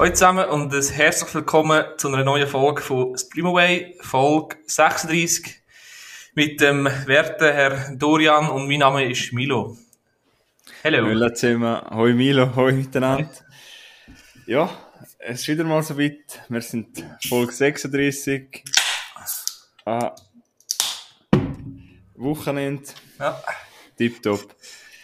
[0.00, 5.60] Hallo zusammen und ein herzlich willkommen zu einer neuen Folge von Streamaway, Folge 36
[6.32, 9.76] mit dem werten Herr Dorian und mein Name ist Milo.
[10.82, 11.04] Hallo.
[11.04, 13.28] Hallo zusammen, hoi Milo, hoi miteinander.
[14.46, 14.70] Ja,
[15.18, 16.40] es ist wieder mal so weit.
[16.48, 18.64] Wir sind Folge 36.
[19.84, 20.14] Ah,
[22.14, 22.84] Wochenende.
[23.18, 23.38] Ja.
[23.98, 24.56] Tipptopp.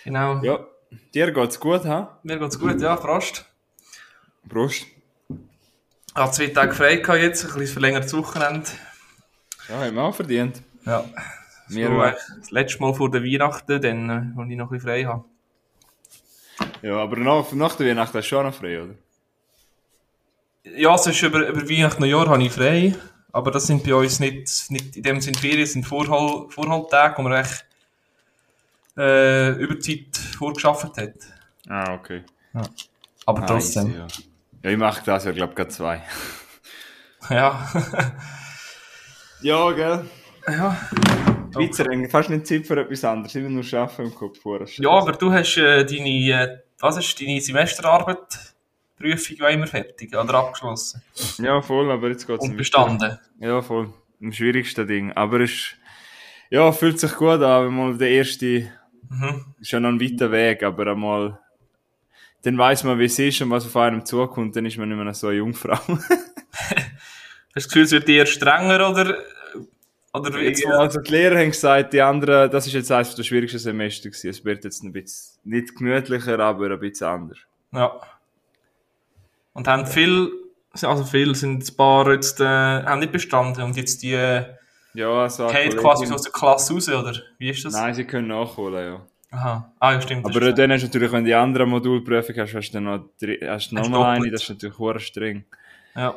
[0.05, 0.43] Genau.
[0.43, 0.67] Ja,
[1.13, 2.19] dir geht's gut, ha?
[2.23, 3.45] Mir geht's gut, ja, Prost.
[4.49, 4.87] Prost.
[6.09, 8.69] Ich habe zwei Tage frei gehabt jetzt, ein bisschen verlängertes Wochenende.
[9.69, 10.63] Ja, haben wir auch verdient.
[10.85, 11.05] Ja.
[11.69, 14.89] Mir so, das letzte Mal vor der Weihnachten, dann, äh, wo ich noch ein bisschen
[14.89, 15.25] frei habe.
[16.81, 18.95] Ja, aber nach, nach der Weihnachten hast du schon noch frei, oder?
[20.65, 22.95] Ja, sonst über, über Weihnachten und Jahr habe ich frei.
[23.33, 27.23] Aber das sind bei uns nicht, nicht in dem Sinne Ferien, sind Vorhol, Vorholtage, wo
[27.23, 27.67] man echt
[28.97, 31.15] äh, Überzeit vorgeschafft hat.
[31.69, 32.23] Ah, okay.
[32.55, 32.63] Ja.
[33.27, 33.89] Aber Ah, trotzdem.
[33.89, 34.07] easy, ja.
[34.67, 36.03] Ja, ich mache das ja, glaube ich, gerade zwei.
[37.31, 37.69] Ja.
[39.43, 40.05] Ja, gell?
[40.49, 40.77] ja.
[41.53, 44.65] Schweizer haben fast nicht Zeit für etwas anderes, immer nur arbeiten im Kopf vor.
[44.67, 48.55] Ja, aber du hast äh, deine, äh, was ist deine Semesterarbeit,
[48.99, 51.03] Prüfung war immer fertig oder abgeschlossen
[51.39, 53.19] Ja, voll, aber jetzt geht's und bestanden.
[53.39, 53.93] Ja, voll.
[54.21, 55.13] Am schwierigsten Ding.
[55.13, 55.75] Aber es
[56.51, 58.71] ja, fühlt sich gut an, wenn mal der erste,
[59.09, 59.55] Mhm.
[59.61, 61.39] ist ja noch ein weiter Weg, aber einmal,
[62.47, 64.97] dann weiß man, wie es ist und was auf einem zukommt, dann ist man nicht
[64.97, 65.77] mehr so eine Jungfrau.
[65.89, 69.19] Hast du das Gefühl, es wird eher strenger oder,
[70.13, 73.59] oder Jetzt, also die Lehrer haben gesagt, die anderen, das ist jetzt eines der schwierigsten
[73.59, 74.31] Semester gewesen.
[74.31, 77.39] Es wird jetzt ein bisschen, nicht gemütlicher, aber ein bisschen anders.
[77.73, 77.99] Ja.
[79.55, 80.31] Und haben viel,
[80.83, 84.45] also viel sind ein paar jetzt, äh, haben nicht bestanden und jetzt die äh,
[84.95, 85.45] Ja, so.
[85.47, 87.15] eine fallen Kollegin- quasi aus der Klasse raus, oder?
[87.39, 87.73] Wie ist das?
[87.73, 89.07] Nein, sie können nachholen, ja.
[89.31, 89.73] Aha.
[89.81, 90.25] Ah, ja, stimmt.
[90.25, 93.09] Aber dann hast du natürlich, wenn du die andere Modulprüfung hast, hast du dann noch,
[93.21, 95.45] drei- hast noch mal eine, das ist natürlich hure streng.
[95.95, 96.15] Ja.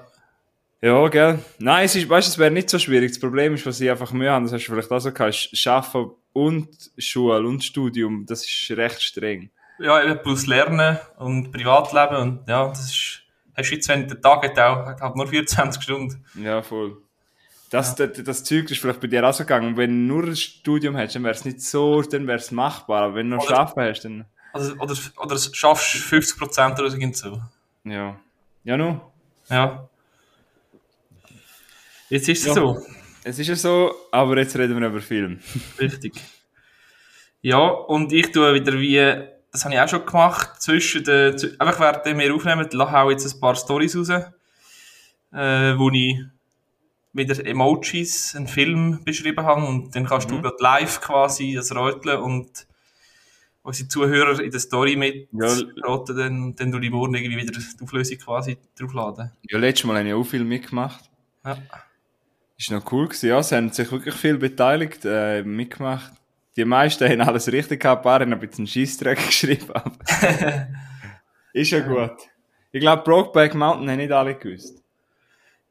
[0.81, 1.39] Ja, gell.
[1.59, 3.11] Nein, es ist, weißt du, es wäre nicht so schwierig.
[3.11, 5.49] Das Problem ist, was sie einfach Mühe haben, das hast du vielleicht auch so gehabt,
[5.51, 9.49] ist Arbeiten und Schule und Studium, das ist recht streng.
[9.79, 13.23] Ja, eben plus Lernen und Privatleben und ja, das ist,
[13.57, 16.23] hast du jetzt, wenn der Tag hat auch, hat halt nur 24 Stunden.
[16.41, 16.97] Ja, voll.
[17.69, 19.77] Das, das, das Zeug ist vielleicht bei dir auch so gegangen.
[19.77, 23.03] Wenn du nur ein Studium hättest, dann wäre es nicht so, dann wäre es machbar.
[23.03, 26.89] Aber wenn du noch Oder- Arbeiten hast, dann, Also, oder, oder schaffst du 50% oder
[26.89, 27.39] so gibt's so.
[27.83, 28.19] ja.
[28.63, 28.99] Ja, nu.
[29.49, 29.87] Ja.
[32.09, 32.53] Jetzt ist es Ja.
[32.55, 32.81] so.
[33.23, 35.39] Es ist ja so, aber jetzt reden wir über Film.
[35.79, 36.13] Richtig.
[37.41, 38.97] Ja, und ich tue wieder wie,
[39.51, 43.09] das habe ich auch schon gemacht, zwischen den, zu- einfach während wir aufnehmen, lasse auch
[43.11, 46.19] jetzt ein paar Stories raus, äh, wo ich
[47.13, 52.19] wieder Emojis, einen Film beschrieben habe und dann kannst du gerade live quasi das räuteln
[52.19, 52.67] und
[53.63, 55.55] unsere Zuhörer in der Story mit Ja.
[56.07, 59.31] dann, dann du die morgen irgendwie wieder die Auflösung quasi draufladen.
[59.49, 61.09] Ja, letztes Mal habe ich auch viel mitgemacht.
[61.45, 61.57] Ja.
[62.57, 63.39] Ist noch cool gewesen, ja.
[63.39, 66.11] Es haben sich wirklich viel beteiligt, äh, mitgemacht.
[66.57, 69.71] Die meisten haben alles richtig gehabt, ein paar haben ein bisschen Scheissdreck geschrieben,
[71.53, 72.17] ist ja gut.
[72.71, 74.78] Ich glaube, Brokeback Mountain haben nicht alle gewusst.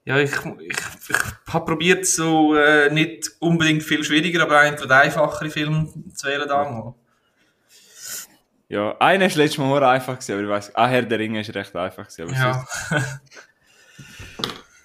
[0.08, 0.76] Ja, ich, ich,
[1.10, 6.26] ich habe probiert, so äh, nicht unbedingt viel schwieriger, aber einen der einfacheren Filme zu
[6.26, 6.94] wählen damals.
[8.70, 11.54] Ja, einer ist letztes Mal einfach gewesen, aber ich weiss, ah, Herr der Ringe ist
[11.54, 12.64] recht einfach gewesen, Ja.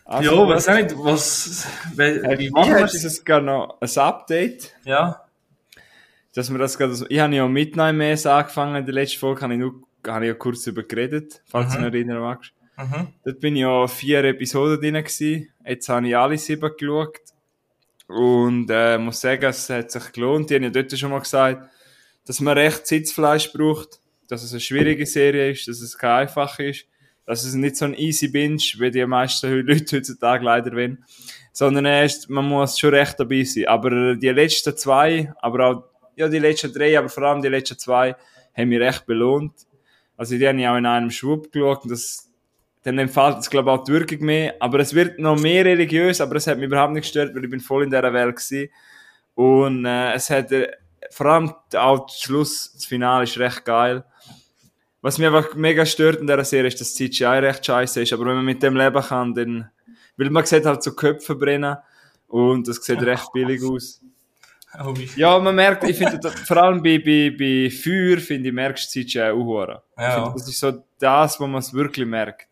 [0.05, 3.23] Also, ja, weiß nicht, was, wie, wie ich machen wir es?
[3.23, 5.23] gerade noch ein Update, Ja,
[6.35, 9.41] dass wir das gerade so, ich habe ja Midnight Mass angefangen, in der letzten Folge
[9.41, 11.83] habe ich, nur, habe ich ja kurz darüber geredet, falls du Mhm.
[11.85, 12.51] dich erinnern magst.
[12.77, 13.07] Mhm.
[13.23, 15.49] Dort bin ich ja vier Episoden drin gewesen.
[15.65, 17.19] Jetzt habe ich alle sieben geschaut.
[18.07, 20.49] Und, äh, muss sagen, es hat sich gelohnt.
[20.49, 21.69] Die haben ja dort schon mal gesagt,
[22.25, 26.69] dass man recht Sitzfleisch braucht, dass es eine schwierige Serie ist, dass es keine einfache
[26.69, 26.85] ist,
[27.25, 31.03] dass es nicht so ein easy Binge, wie die meisten Leute heutzutage leider wollen,
[31.51, 33.67] sondern erst, man muss schon recht dabei sein.
[33.67, 35.83] Aber die letzten zwei, aber auch,
[36.15, 38.15] ja, die letzten drei, aber vor allem die letzten zwei,
[38.55, 39.53] haben mich recht belohnt.
[40.15, 42.29] Also, die habe ich auch in einem Schwub geschaut das,
[42.83, 44.55] dann empfiehlt es, glaube ich, auch die Wirkung mehr.
[44.59, 47.49] Aber es wird noch mehr religiös, aber es hat mich überhaupt nicht gestört, weil ich
[47.49, 48.69] bin voll in dieser Welt gewesen.
[49.35, 50.69] Und äh, es hat, äh,
[51.09, 54.03] vor allem auch der Schluss, das Finale ist recht geil.
[55.01, 58.13] Was mich einfach mega stört in dieser Serie ist, dass CGI recht scheiße ist.
[58.13, 59.69] Aber wenn man mit dem leben kann, dann,
[60.17, 61.75] weil man sieht halt so Köpfe brennen
[62.27, 64.01] und das sieht recht billig aus.
[64.83, 68.55] Oh, Ja, man merkt, ich finde, das- vor allem bei, bei, bei Feuer, finde ich,
[68.55, 69.67] merkst du CGI auch.
[69.97, 70.11] Ich Ja.
[70.15, 72.47] finde, das ist so das, wo man es wirklich merkt.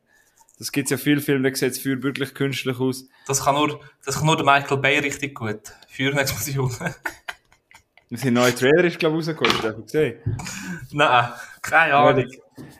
[0.61, 3.07] Das gibt's ja viele Filme, da sieht das Feuer wirklich künstlich aus.
[3.25, 5.59] das kann nur, das kann nur der Michael Bay richtig gut.
[5.87, 6.71] Für eine Explosion.
[8.11, 9.53] Sein neuer Trailer ist, glaube ich, rausgekommen.
[9.53, 10.37] Hast du den gesehen?
[10.91, 11.29] Nein,
[11.63, 12.27] Keine Ahnung.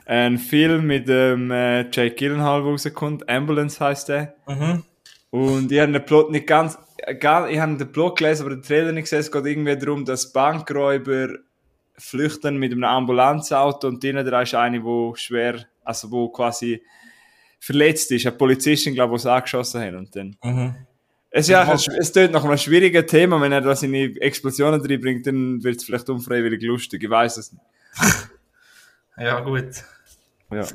[0.06, 3.28] Ein Film mit dem äh, Jake Gyllenhaal, der rauskommt.
[3.28, 4.36] Ambulance heißt der.
[4.46, 4.84] Mhm.
[5.30, 6.78] Und ich habe den Plot nicht ganz,
[7.18, 9.18] gar, ich habe den Plot gelesen, aber den Trailer nicht gesehen.
[9.18, 11.30] Es geht irgendwie darum, dass Bankräuber
[11.98, 16.80] flüchten mit einem Ambulanzauto und drinnen da ist eine, wo schwer, also wo quasi
[17.62, 18.26] verletzt ist.
[18.26, 19.96] Eine Polizistin, glaube ich, die angeschossen haben.
[19.96, 20.36] Und dann.
[20.42, 20.74] Mhm.
[21.30, 23.40] Es, ist ja, es, es tönt nach einem schwierigen Thema.
[23.40, 27.02] Wenn er da seine Explosionen reinbringt, dann wird es vielleicht unfreiwillig lustig.
[27.04, 27.62] Ich weiß es nicht.
[29.18, 29.68] Ja, gut.
[30.50, 30.56] Ja.
[30.60, 30.66] Ja,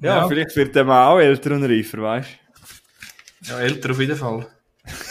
[0.00, 0.28] Ja.
[0.28, 2.28] vielleicht wird der mal auch älter und reifer, weißt
[3.42, 4.48] Ja, älter auf jeden Fall.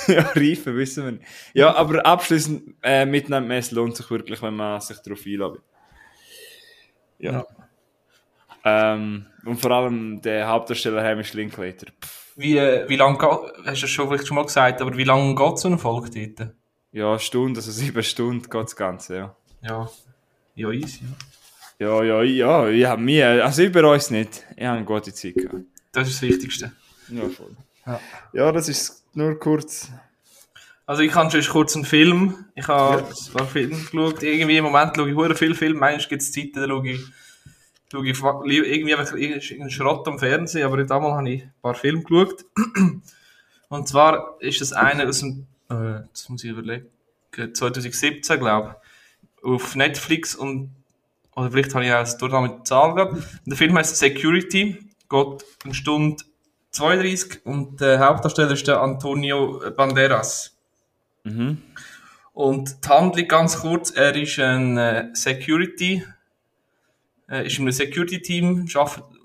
[0.05, 0.11] du?
[0.13, 1.23] ja, reifer, wissen wir nicht.
[1.53, 5.61] Ja, aber abschließend, äh, Midnight lohnt sich wirklich, wenn man sich darauf einlässt.
[7.19, 7.31] Ja.
[7.31, 7.45] Ja.
[8.63, 11.87] Ähm, und vor allem der Hauptdarsteller Hamish Linklater.
[12.03, 15.03] Pff, Wie, äh, wie lange geht, hast du schon vielleicht schon mal gesagt, aber wie
[15.03, 16.51] lange geht so eine Folge dort?
[16.91, 19.35] Ja, Stunde, also sieben Stunden geht das Ganze, ja.
[19.61, 19.89] Ja.
[20.55, 21.01] Ja, easy.
[21.79, 22.03] Ja.
[22.03, 24.45] Ja, ja, ja, mir, also über uns nicht.
[24.55, 25.63] Ich habe eine gute Zeit gehabt.
[25.91, 26.71] Das ist das Wichtigste.
[27.09, 27.55] Ja, voll.
[27.87, 27.99] Ja.
[28.33, 29.89] Ja, das ist nur kurz.
[30.85, 32.45] Also ich habe schon kurz einen Film.
[32.53, 33.07] Ich habe Ja.
[33.07, 34.21] ein paar Filme geschaut.
[34.21, 35.79] Irgendwie im Moment schaue ich hure viel Film.
[35.79, 36.99] Manchmal gibt es Zeiten, da schaue ich,
[37.91, 40.65] schaue ich irgendwie einfach irgendeinen Schrott am Fernsehen.
[40.65, 42.45] Aber damals habe ich ein paar Filme geschaut.
[43.69, 46.87] Und zwar ist das eine aus dem, äh, das muss ich überlegen,
[47.33, 48.75] 2017 glaube
[49.37, 50.75] ich, auf Netflix und
[51.33, 53.15] oder vielleicht habe ich auch das Durchgang mit der Zahl gehabt.
[53.45, 54.77] Der Film heißt Security,
[55.09, 56.21] geht eine Stunde
[56.71, 60.57] 32 und der Hauptdarsteller ist der Antonio Banderas.
[61.23, 61.61] Mhm.
[62.33, 66.03] Und die Handlung ganz kurz, er ist ein äh, Security,
[67.31, 68.67] äh, ist in einem Security-Team,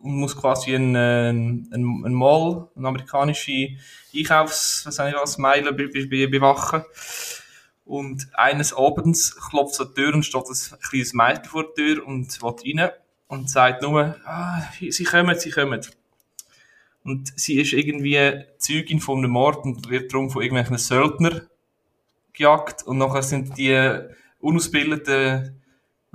[0.03, 3.77] und muss quasi ein, äh, ein, ein Mall, eine amerikanische
[4.15, 6.85] Einkaufs-, was ich was, Meile be be be bewachen.
[7.85, 11.75] Und eines Abends klopft es an die Tür und steht ein kleines Mädchen vor der
[11.75, 12.91] Tür und will rein
[13.29, 15.81] und sagt nur, ah, sie kommen, sie kommen.
[17.05, 21.43] Und sie ist irgendwie Zeugin von einem Mord und wird darum von irgendwelchen Söldnern
[22.33, 24.01] gejagt und nachher sind die
[24.41, 25.63] unausgebildeten,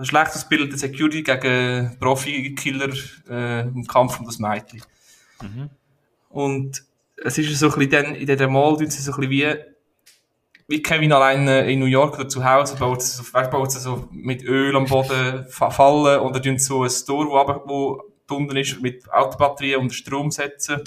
[0.05, 2.93] schlecht ausgebildeten Security gegen Profi-Killer
[3.29, 4.81] äh, im Kampf um das Mädchen.
[6.29, 6.83] Und
[7.23, 9.55] es ist so ein bisschen dann, in dieser Mall, tun sie so ein bisschen wie,
[10.67, 13.79] wie Kevin allein äh, in New York oder zu Hause, baut sie so, baut sie
[13.79, 18.03] so mit Öl am Boden fa- fallen oder tun so ein Store, wo, aber, wo
[18.27, 20.81] gebunden ist, mit Autobatterien unter Strom setzen.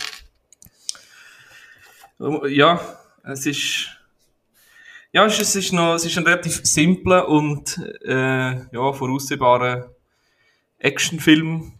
[2.48, 2.80] Ja,
[3.24, 3.88] es ist,
[5.14, 9.90] ja, es ist, es noch, es ist ein relativ simpler und äh, ja, voraussehbarer
[10.78, 11.72] Actionfilm,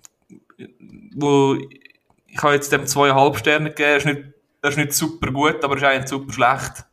[1.15, 1.57] wo
[2.29, 3.89] ich habe jetzt dem zweieinhalb Sterne gegeben.
[3.91, 4.23] Er ist nicht,
[4.63, 6.85] er ist nicht super gut, aber er ist auch nicht super schlecht.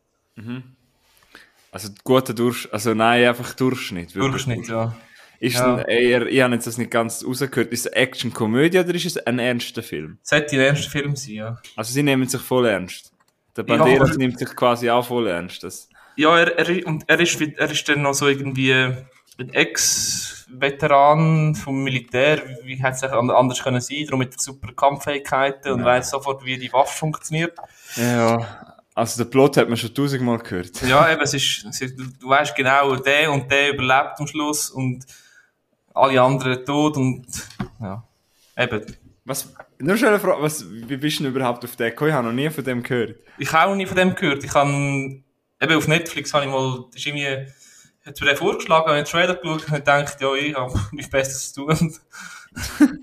[1.71, 4.15] Also guter Durchschnitt, also nein, einfach Durchschnitt.
[4.15, 4.95] Durchschnitt, ja.
[5.39, 5.75] Ist Ja.
[5.77, 9.05] ein, eher, ich habe jetzt das nicht ganz rausgehört, ist es eine Action-Komödie oder ist
[9.05, 10.19] es ein ernster Film?
[10.21, 11.61] Sollte der erste Film sein, ja.
[11.75, 13.11] Also sie nehmen sich voll ernst.
[13.55, 15.63] Der Ja, Banderas aber- nimmt sich quasi auch voll ernst.
[15.63, 21.55] Das, Ja, er, er, und er, ist, er ist dann noch so irgendwie ein Ex-Veteran
[21.55, 26.45] vom Militär, wie hätte es anders können sein, darum mit super Kampffähigkeiten und weiß sofort,
[26.45, 27.57] wie die Waffe funktioniert.
[27.95, 30.81] ja, also der Plot hat man schon tausendmal gehört.
[30.81, 34.27] Ja, eben, es ist, es ist, du, du weißt genau, der und der überlebt am
[34.27, 35.05] Schluss und
[35.93, 37.25] alle anderen tot und,
[37.79, 38.03] ja,
[38.57, 38.85] eben.
[39.23, 42.09] Was, nur schon eine Frage, was, wie bist du denn überhaupt auf den gekommen?
[42.09, 43.15] Ich habe noch nie von dem gehört.
[43.37, 44.43] Ich habe auch nie von dem gehört.
[44.43, 45.21] Ich habe,
[45.61, 47.47] eben auf Netflix habe ich mal, das ist irgendwie,
[48.05, 51.53] hat mir den vorgeschlagen, habe einen Trailer geschaut und gedacht, ja, ich habe nichts Besseres
[51.53, 51.95] zu tun.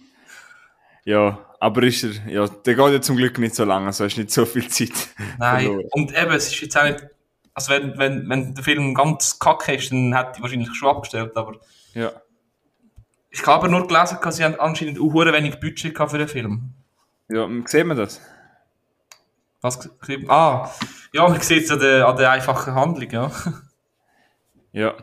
[1.05, 4.19] Ja, aber ist er, ja, der geht ja zum Glück nicht so lange, also hast
[4.19, 4.91] nicht so viel Zeit
[5.39, 5.89] Nein, verloren.
[5.93, 7.07] und eben, es ist jetzt auch nicht,
[7.55, 11.35] also wenn, wenn, wenn der Film ganz kacke ist, dann hätte ich wahrscheinlich schon abgestellt,
[11.35, 11.57] aber
[11.95, 12.13] Ja.
[13.31, 16.75] ich habe aber nur gelesen, dass sie haben anscheinend auch wenig Budget für den Film.
[17.31, 18.21] Ja, sieht man das?
[19.61, 20.27] Was, geschrieben?
[20.31, 20.71] ah,
[21.13, 23.31] ja, man sieht es an der, an der einfachen Handlung, ja.
[24.73, 24.95] Ja.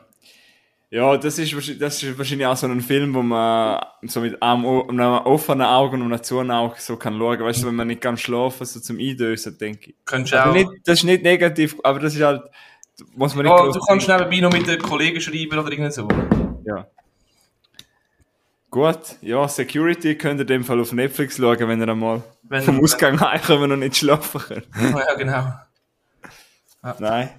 [0.91, 4.41] Ja, das ist, wahrscheinlich- das ist wahrscheinlich auch so ein Film, wo man so mit
[4.41, 7.39] einem, einem offenen Augen und einem zuen Auge so kann schauen.
[7.39, 9.95] Weißt du, wenn man nicht kann schlafen, so zum Eindösen, denke ich.
[10.05, 12.43] Könntest du auch, nicht, das ist nicht negativ, aber das ist halt,
[13.15, 16.07] muss man nicht groß du kannst nebenbei noch mit den Kollegen schreiben oder irgend so.
[16.65, 16.87] Ja.
[18.69, 22.63] Gut, ja, Security könnt ihr in dem Fall auf Netflix schauen, wenn ihr einmal Wenn-
[22.63, 24.67] vom Ausgang heimkommen und noch nicht schlafen könnt.
[24.81, 25.53] ja, genau.
[26.99, 27.29] Nein.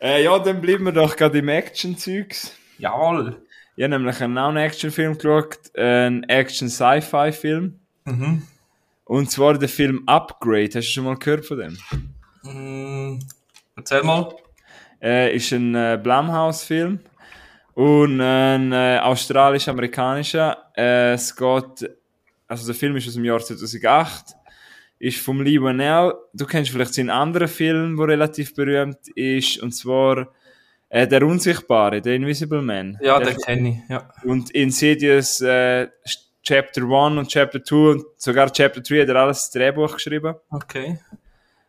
[0.00, 2.52] Äh, ja, dann bleiben wir doch gerade im Action-Zeugs.
[2.78, 3.42] Jawohl.
[3.76, 7.78] Ich habe nämlich einen neuen Action-Film geschaut, einen Action-Sci-Fi-Film.
[8.04, 8.42] Mhm.
[9.04, 10.70] Und zwar der Film Upgrade.
[10.74, 11.78] Hast du schon mal gehört von dem?
[12.42, 13.20] Mm,
[13.76, 14.34] erzähl mal.
[15.00, 17.00] Äh, ist ein äh, Blumhouse-Film.
[17.74, 20.56] Und ein äh, australisch-amerikanischer.
[20.76, 21.90] Äh, es geht,
[22.52, 24.34] also der Film ist aus dem Jahr 2008.
[24.98, 26.12] Ist vom Lee Wanell.
[26.34, 29.58] Du kennst vielleicht seinen anderen Film, der relativ berühmt ist.
[29.62, 30.28] Und zwar
[30.90, 32.98] äh, Der Unsichtbare, der Invisible Man.
[33.00, 34.06] Ja, den kenne ich, ja.
[34.24, 35.88] Und Insidious äh,
[36.42, 40.34] Chapter 1 und Chapter 2 und sogar Chapter 3 hat er alles das Drehbuch geschrieben.
[40.50, 40.98] Okay.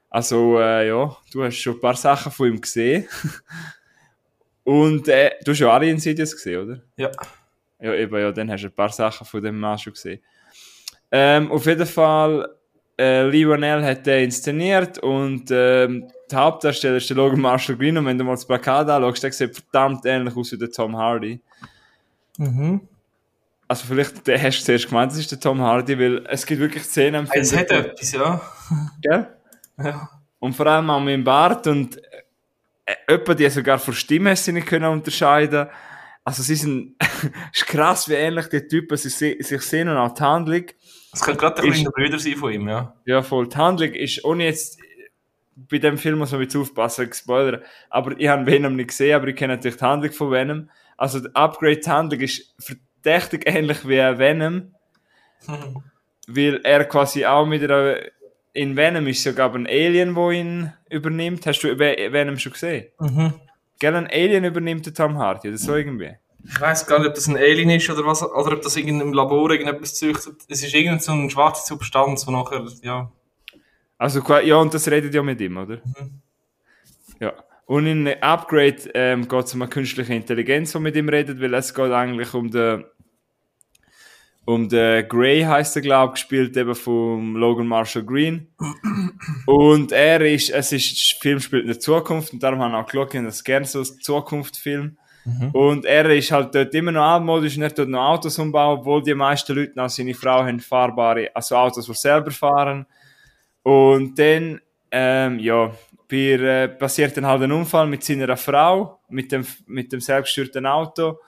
[0.09, 3.07] Also, äh, ja, du hast schon ein paar Sachen von ihm gesehen.
[4.65, 6.81] und äh, du hast ja alle Insidious gesehen, oder?
[6.97, 7.09] Ja.
[7.79, 10.21] Ja, eben, ja, dann hast du ein paar Sachen von dem Mann schon gesehen.
[11.15, 12.49] Ähm, auf jeden Fall,
[12.97, 17.99] äh, Lee Wanell hat den inszeniert und ähm, der Hauptdarsteller ist der Logan Marshall Green
[17.99, 20.97] und wenn du mal das Plakat anschaust, der sieht verdammt ähnlich aus wie der Tom
[20.97, 21.39] Hardy.
[22.37, 22.81] Mhm.
[23.67, 26.59] Also vielleicht der hast du zuerst gemeint, das ist der Tom Hardy, weil es gibt
[26.59, 28.41] wirklich Szenen Es hat etwas, ja.
[29.01, 29.27] gell?
[29.77, 30.09] ja.
[30.39, 31.95] Und vor allem auch mit dem Bart und
[32.85, 35.67] äh, jemand, die sogar von Stimme sie nicht können unterscheiden.
[36.23, 36.95] Also sie sind,
[37.53, 40.65] es ist krass, wie ähnlich die Typen sich, sich sehen und auch die Handlung.
[41.13, 42.95] Es könnte gerade der kleine Bruder sein von ihm, ja.
[43.05, 43.47] Ja, voll.
[43.47, 44.79] Die Handlung ist, ohne jetzt,
[45.55, 49.27] bei dem Film muss man bisschen aufpassen, Spoiler, aber ich habe Venom nicht gesehen, aber
[49.27, 50.69] ich kenne natürlich die Handlung von Venom.
[50.97, 54.73] Also die Upgrade die Handlung ist verdächtig ähnlich wie Venom,
[56.27, 57.97] weil er quasi auch mit einer,
[58.53, 61.45] in Venom ist sogar ein Alien, wo ihn übernimmt.
[61.45, 62.87] Hast du Ve- Venom schon gesehen?
[62.99, 63.33] Mhm.
[63.79, 66.15] Gell, ein Alien übernimmt den Tom Hardy, oder so irgendwie.
[66.45, 69.13] Ich weiß gar nicht, ob das ein Alien ist oder was, oder ob das irgendein
[69.13, 70.41] Labor irgendetwas züchtet.
[70.49, 73.11] Es ist irgendeine so eine schwarze Substanz, die nachher, ja.
[73.97, 75.79] Also, ja, und das redet ja mit ihm, oder?
[77.19, 77.33] Ja.
[77.65, 81.53] Und in Upgrade ähm, geht es um eine künstliche Intelligenz, die mit ihm redet, weil
[81.53, 82.83] es geht eigentlich um den
[84.45, 88.47] um den Grey heißt er, glaube ich, gespielt eben vom Logan Marshall Green.
[89.45, 92.79] Und er ist, es ist, der Film spielt in der Zukunft und darum haben wir
[92.79, 93.97] auch geschaut, das gerne so als
[95.23, 95.51] Zukunftsfilm.
[95.51, 99.03] Und er ist halt dort immer noch altmodisch und er tut noch Autos umbauen, obwohl
[99.03, 102.85] die meisten Leute noch seine Frau haben fahrbare, also Autos, die selber fahren.
[103.63, 104.59] Und dann,
[104.91, 105.71] ähm, ja,
[106.09, 110.65] bei, äh, passiert dann halt ein Unfall mit seiner Frau, mit dem, mit dem selbstgesteuerten
[110.65, 111.19] Auto.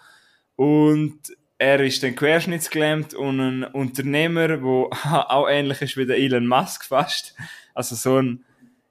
[0.56, 1.20] Und
[1.58, 4.60] er ist dann querschnittsgelähmt und ein Unternehmer, der
[5.30, 7.36] auch ähnlich ist wie der Elon Musk fast.
[7.74, 8.44] Also so ein,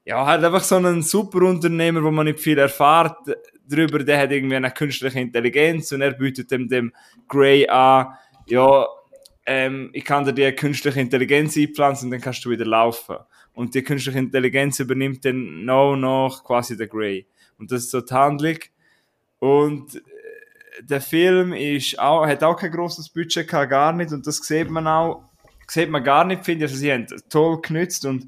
[0.05, 3.17] ja, halt einfach so ein super Unternehmer, wo man nicht viel erfahrt
[3.67, 6.93] drüber, der hat irgendwie eine künstliche Intelligenz und er bietet dem, dem
[7.27, 8.13] Grey an,
[8.45, 8.85] ja,
[9.47, 13.17] ähm, ich kann dir die künstliche Intelligenz einpflanzen und dann kannst du wieder laufen.
[13.53, 17.25] Und die künstliche Intelligenz übernimmt dann noch noch quasi der Grey.
[17.57, 18.57] Und das ist so die Handlung.
[19.39, 20.01] Und äh,
[20.81, 24.11] der Film ist auch, hat auch kein großes Budget gehabt, gar nicht.
[24.11, 25.23] Und das sieht man auch,
[25.67, 26.71] sieht man gar nicht, finde ich.
[26.71, 28.27] Also sie haben toll genützt und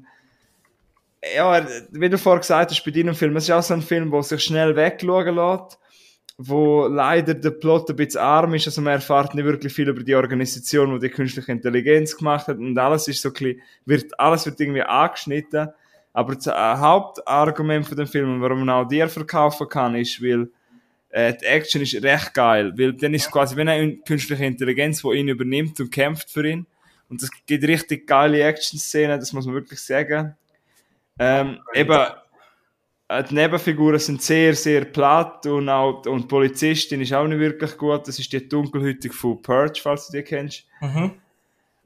[1.36, 4.10] ja, wie du vorher gesagt hast, bei deinem Film, es ist auch so ein Film,
[4.10, 5.78] wo sich schnell wegschauen lässt,
[6.36, 10.02] wo leider der Plot ein bisschen arm ist, also man erfährt nicht wirklich viel über
[10.02, 12.58] die Organisation, die die künstliche Intelligenz gemacht hat.
[12.58, 15.68] Und alles ist so ein bisschen, wird, alles wird irgendwie angeschnitten,
[16.12, 20.48] aber das äh, Hauptargument von dem Film, warum man auch dir verkaufen kann, ist, weil
[21.10, 25.02] äh, die Action ist recht geil, weil dann ist es quasi wie eine künstliche Intelligenz,
[25.02, 26.66] die ihn übernimmt und kämpft für ihn.
[27.08, 30.36] Und es gibt richtig geile Action-Szenen, das muss man wirklich sagen.
[31.18, 32.06] Ähm, eben,
[33.08, 37.40] äh, die Nebenfiguren sind sehr, sehr platt und auch und die Polizistin ist auch nicht
[37.40, 38.06] wirklich gut.
[38.06, 40.64] Das ist die Dunkelhütige von Purge, falls du die kennst.
[40.80, 41.12] Mhm.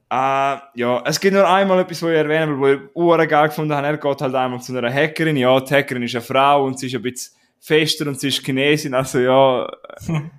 [0.09, 3.73] Äh, ja, es gibt nur einmal etwas, was ich erwähnen will, wo ich geil gefunden
[3.73, 3.87] habe.
[3.87, 5.37] Er geht halt einmal zu einer Hackerin.
[5.37, 8.45] Ja, die Hackerin ist eine Frau und sie ist ein bisschen fester und sie ist
[8.45, 8.93] Chinesin.
[8.93, 9.67] Also ja,
[10.09, 10.29] ein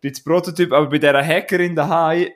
[0.00, 0.72] bisschen Prototyp.
[0.72, 2.28] Aber bei dieser Hackerin daheim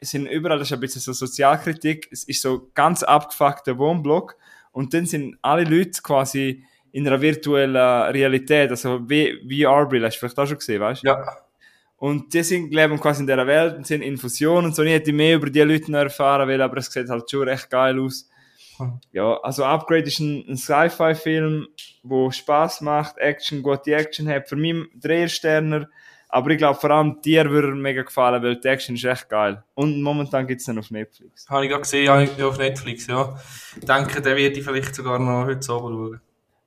[0.00, 4.36] sind überall, das ist ein bisschen so Sozialkritik, es ist so ganz abgefuckter Wohnblock
[4.76, 10.18] und dann sind alle Leute quasi in einer virtuellen Realität, also wie VR-Brille, hast du
[10.20, 11.08] vielleicht auch schon gesehen, weißt du?
[11.08, 11.38] Ja.
[11.96, 14.82] Und die sind, leben quasi in dieser Welt und sind in Fusion und so.
[14.82, 17.98] Ich hätte mehr über die Leute erfahren will, aber es sieht halt schon recht geil
[17.98, 18.28] aus.
[18.76, 19.00] Hm.
[19.12, 21.68] Ja, also Upgrade ist ein, ein Sci-Fi-Film,
[22.02, 24.46] wo Spaß macht, Action, gute Action hat.
[24.46, 25.88] Für mich drei Sterner.
[26.36, 29.26] Aber ich glaube, vor allem dir würde er mega gefallen, weil die Action ist echt
[29.30, 29.64] geil.
[29.72, 31.48] Und momentan gibt's dann auf Netflix.
[31.48, 33.34] Habe ich gerade gesehen, ich auf Netflix, ja.
[33.74, 36.20] Ich denke, den werde ich vielleicht sogar noch heute Abend schauen.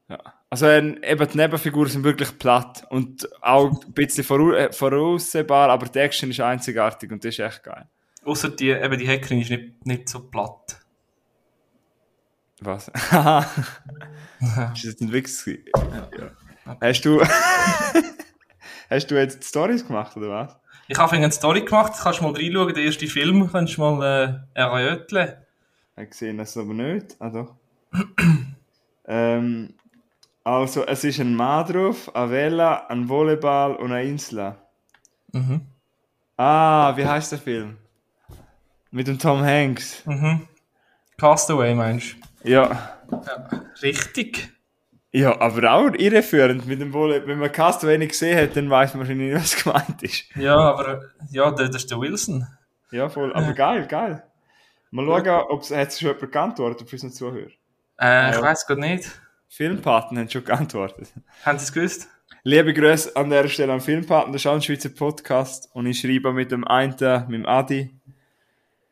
[0.08, 0.18] Ja.
[0.50, 5.86] Also ähm, eben die Nebenfiguren sind wirklich platt und auch ein bisschen äh, voraussehbar, aber
[5.86, 7.88] die Action ist einzigartig und das ist echt geil.
[8.26, 10.80] Außer die, eben die Hackerin ist nicht, nicht so platt.
[12.60, 12.92] Was?
[13.12, 13.46] Haha.
[14.74, 15.60] ist das ein gewesen?
[15.76, 16.78] Ja.
[16.82, 17.22] Hast du...
[18.90, 20.56] Hast du jetzt Stories gemacht, oder was?
[20.88, 24.44] Ich habe eine Story gemacht, kannst du mal reinschauen, den ersten Film, kannst du mal
[24.56, 25.34] äh, erröteln.
[25.98, 27.16] Ich gesehen, das aber nicht.
[27.20, 27.56] Ah, doch.
[29.08, 29.74] ähm,
[30.44, 34.56] also, es ist ein Mann drauf, eine Vela, ein Volleyball und eine Insel.
[35.34, 35.62] Mhm.
[36.38, 37.78] Ah, wie heißt der Film?
[38.92, 40.04] Mit dem Tom Hanks.
[40.06, 40.48] Mhm.
[41.18, 42.98] Castaway meinst Ja.
[43.10, 43.18] du?
[43.18, 43.50] Ja.
[43.84, 44.50] Richtig.
[45.12, 46.68] Ja, aber auch irreführend.
[46.68, 49.64] Mit dem Wohl, wenn man Castaway nicht gesehen hat, dann weiß man wahrscheinlich nicht, was
[49.64, 50.26] gemeint ist.
[50.36, 51.02] Ja, aber
[51.32, 52.46] ja, das ist der Wilson.
[52.92, 53.34] Ja, voll.
[53.34, 54.24] Aber geil, geil.
[54.92, 57.48] Mal schauen, ob es hat schon jemand geantwortet für unseren Zuhörer.
[58.00, 58.42] Äh, ich Ja.
[58.42, 59.10] weiß gerade nicht.
[59.48, 61.12] Filmpaten haben schon geantwortet.
[61.44, 62.08] Haben Sie es gewusst?
[62.44, 66.00] Liebe Grüße an der Stelle an Filmpaten, das ist auch ein Schweizer Podcast und ich
[66.00, 66.92] schreibe mit dem einen,
[67.28, 67.94] mit dem Adi,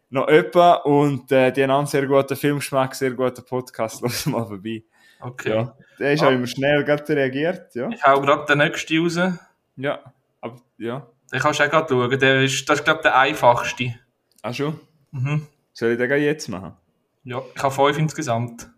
[0.09, 4.45] noch jemand und äh, die haben einen sehr guten Filmgeschmack, sehr guten Podcast, lass mal
[4.45, 4.83] vorbei.
[5.19, 5.49] Okay.
[5.49, 5.75] Ja.
[5.99, 6.27] Der ist Ah.
[6.27, 7.89] auch immer schnell gerade reagiert, ja.
[7.89, 9.13] Ich hau gerade den nächsten raus.
[9.15, 9.39] Den
[9.77, 9.99] Ja,
[10.41, 11.07] aber ja.
[11.39, 12.19] kannst du auch gerade schauen.
[12.19, 13.95] Der ist, das ist, glaube ich, der einfachste.
[14.43, 14.79] Ach schon?
[15.11, 15.47] Mhm.
[15.73, 16.73] Soll ich den gleich jetzt machen?
[17.23, 18.69] Ja, ich habe fünf insgesamt.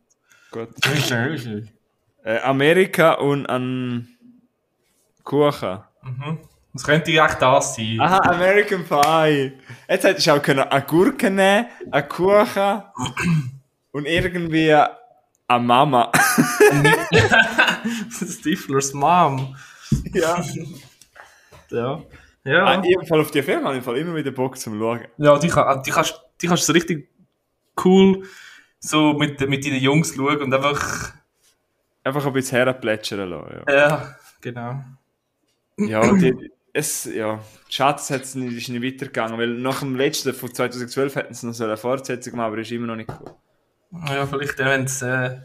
[0.51, 0.69] Gut.
[2.24, 4.10] Äh, Amerika und an
[5.24, 5.79] Kuchen.
[6.03, 6.39] mhm.
[6.74, 7.98] Das könnte echt das sein.
[8.00, 9.53] Aha, American Pie.
[9.88, 12.84] Jetzt hättest du auch können eine Gurke nehmen, einen Kuchen
[13.91, 14.75] und irgendwie
[15.50, 16.12] eine Mama.
[18.12, 19.56] Stiflers Mom.
[20.13, 20.44] ja.
[21.70, 22.01] Ja.
[22.44, 22.84] Ja.
[22.84, 25.01] Jedem Fall auf die Filme habe ich im Fall immer wieder Bock zum Schauen.
[25.18, 27.10] Ja, die, kann, die, kannst, die kannst du so richtig
[27.84, 28.24] cool
[28.79, 31.13] so mit, mit deinen Jungs schauen und einfach.
[32.03, 33.63] Einfach ein bisschen herplätschern lassen.
[33.68, 34.84] Ja, Ja, genau.
[35.77, 37.39] ja, die, es, ja.
[37.68, 41.65] Schatz nicht, ist nicht weitergegangen, weil nach dem letzten von 2012 hätten sie noch so
[41.65, 43.36] eine Fortsetzung gemacht, aber ist immer noch nicht cool.
[43.91, 45.41] Ja, vielleicht, äh, wenn sie äh,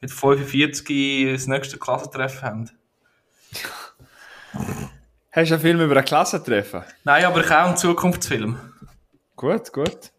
[0.00, 2.70] mit 45 das nächste Klassentreffen haben.
[5.30, 6.82] Hast du einen Film über ein Klassentreffen?
[7.04, 8.58] Nein, aber ich auch einen Zukunftsfilm.
[9.36, 10.10] Gut, gut.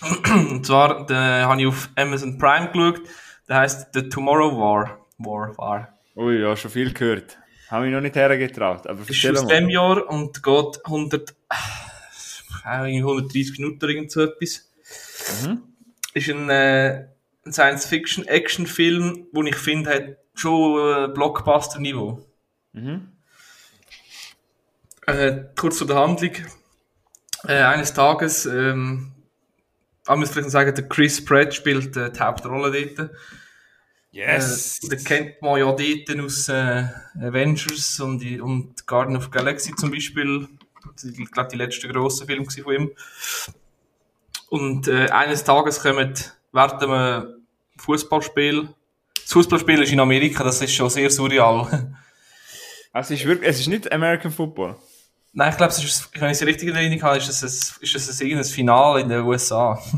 [0.30, 3.02] Und zwar, den habe ich auf Amazon Prime geschaut.
[3.48, 5.06] Der heißt The Tomorrow War.
[5.18, 5.98] War, War.
[6.16, 7.38] Ui, ja, schon viel gehört.
[7.68, 11.34] Habe mich noch nicht hergetraut, aber Ist aus dem Jahr und geht 100, äh,
[12.88, 14.70] irgendwie 130 Minuten irgend so etwas.
[15.44, 15.69] Mhm.
[16.14, 17.06] Ist ein, äh,
[17.44, 22.26] ein Science-Fiction-Action-Film, wo ich finde, hat schon äh, Blockbuster-Niveau.
[22.72, 23.12] Mhm.
[25.06, 26.32] Äh, kurz zu der Handlung.
[27.44, 29.12] Äh, eines Tages, ähm,
[30.06, 33.10] man muss vielleicht sagen, der Chris Pratt spielt äh, die Hauptrolle dort.
[34.10, 34.80] Yes!
[34.84, 36.84] Äh, den kennt man ja dort aus äh,
[37.20, 40.48] Avengers und, die- und Garden of Galaxy zum Beispiel.
[41.02, 42.90] Ich glaube, die letzte grosse Film von ihm.
[44.50, 46.14] Und äh, eines Tages kommen
[46.52, 47.46] während einem
[47.78, 48.68] Fußballspiel.
[49.14, 51.96] Das Fußballspiel ist in Amerika, das ist schon sehr surreal.
[52.92, 54.74] Es ist wirklich, es ist nicht American Football.
[55.32, 57.84] Nein, ich glaube, es ist, wenn ich es richtig in Erinnerung habe, ist es ein,
[57.84, 59.80] ist es ein irgendein Finale in den USA.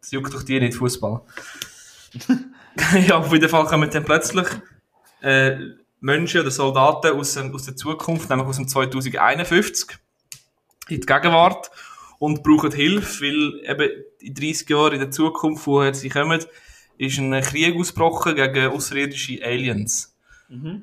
[0.00, 1.20] Das juckt doch die nicht, Fußball.
[3.06, 4.48] ja, auf jeden Fall kommen dann plötzlich
[5.20, 5.56] äh,
[6.00, 9.96] Menschen oder Soldaten aus, aus der Zukunft, nämlich aus dem 2051,
[10.88, 11.70] in die Gegenwart
[12.22, 16.40] und brauchen Hilfe, weil eben in 30 Jahren in der Zukunft, woher sie kommen,
[16.96, 20.14] ist ein Krieg ausgebrochen gegen außerirdische Aliens.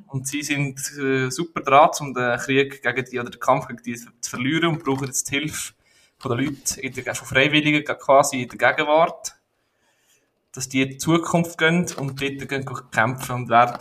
[0.08, 3.82] Und sie sind äh, super dran, um den Krieg gegen die, oder den Kampf gegen
[3.84, 5.71] die zu verlieren und brauchen jetzt die Hilfe
[6.17, 9.36] von den Leuten, in der, von Freiwilligen quasi in der Gegenwart,
[10.52, 13.78] dass die in die Zukunft gehen und dort gehen kämpfen und werden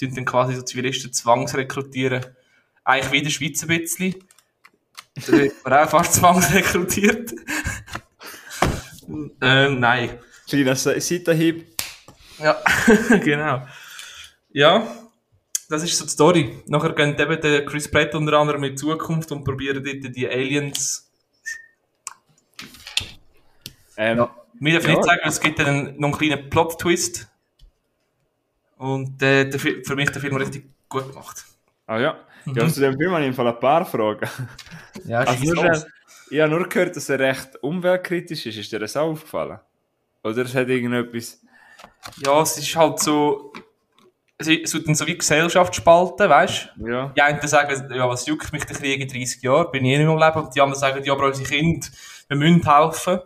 [0.00, 2.24] dann, dann quasi so Zivilisten zwangsrekrutieren.
[2.82, 4.14] Eigentlich wie in der Schweiz ein bisschen.
[5.26, 7.32] Da wird man auch fast zwangsrekrutiert.
[9.40, 10.18] ähm, nein.
[10.48, 11.66] Kleiner Se- Seitenhieb.
[12.38, 12.56] Ja,
[13.22, 13.66] genau.
[14.50, 14.86] Ja,
[15.68, 16.62] das ist so die Story.
[16.66, 20.28] Nachher gehen eben der Chris Pratt unter anderem in die Zukunft und probieren dort die
[20.28, 21.10] Aliens.
[23.96, 24.34] Ähm, Ja.
[24.60, 24.96] Wir dürfen Ja.
[24.96, 27.28] nicht sagen, es gibt dann noch einen kleinen Plot-Twist.
[28.76, 31.44] Und äh, der, für mich der Film richtig gut gemacht.
[31.86, 32.18] Ah ja.
[32.46, 34.28] Ja, zu dem Film habe ich ein paar Fragen.
[35.04, 35.86] Ja, Also schnell,
[36.30, 38.56] ich habe nur gehört, dass er recht umweltkritisch ist.
[38.56, 39.58] Ist dir das auch aufgefallen?
[40.22, 41.40] Oder es hat irgendetwas...
[42.24, 43.52] ja, es ist halt so.
[44.40, 46.88] Es wird dann so wie Gesellschaft spalten, weißt du?
[46.88, 47.08] Ja.
[47.08, 49.98] Die einen sagen, ja, was juckt mich der Krieg in 30 Jahren, bin ich eh
[49.98, 50.46] nicht mehr am Leben.
[50.46, 51.88] Und die anderen sagen, ja, aber unsere Kinder,
[52.28, 53.18] wir müssen helfen.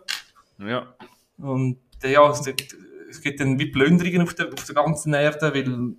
[0.57, 0.95] Ja.
[1.37, 2.41] Und äh, ja, es,
[3.09, 5.95] es gibt dann wie Plünderungen auf der, auf der ganzen Erde, weil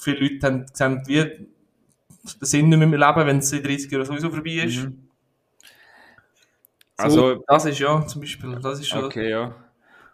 [0.00, 1.48] viele Leute haben gesehen, wie
[2.22, 4.76] Sinn nicht mehr im Leben, wenn es in 30 Jahren sowieso vorbei ist.
[4.84, 5.08] Mhm.
[6.98, 9.54] So, Also- das ist ja, zum Beispiel, das ist schon, Okay, ja.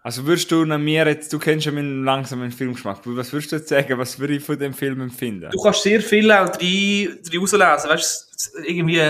[0.03, 3.57] Also würdest du nach mir jetzt, du kennst ja meinen langsamen Filmgeschmack, was würdest du
[3.57, 5.51] jetzt sagen, was würde ich von dem Film empfinden?
[5.51, 9.01] Du kannst sehr viel auch drin, drin rauslesen, weißt du, irgendwie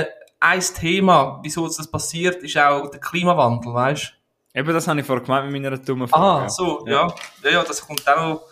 [0.41, 4.15] ein Thema, wieso das passiert, ist auch der Klimawandel, weißt
[4.55, 4.59] du?
[4.61, 6.51] Eben, das habe ich vorher gemeint mit meiner dummen Ah, Frage.
[6.51, 7.15] so, ja.
[7.45, 7.51] ja.
[7.51, 8.49] Ja, das kommt auch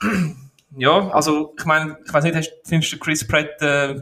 [0.00, 0.10] noch.
[0.76, 3.94] Ja, also, ich meine, ich weiß nicht, findest du Chris Pratt äh,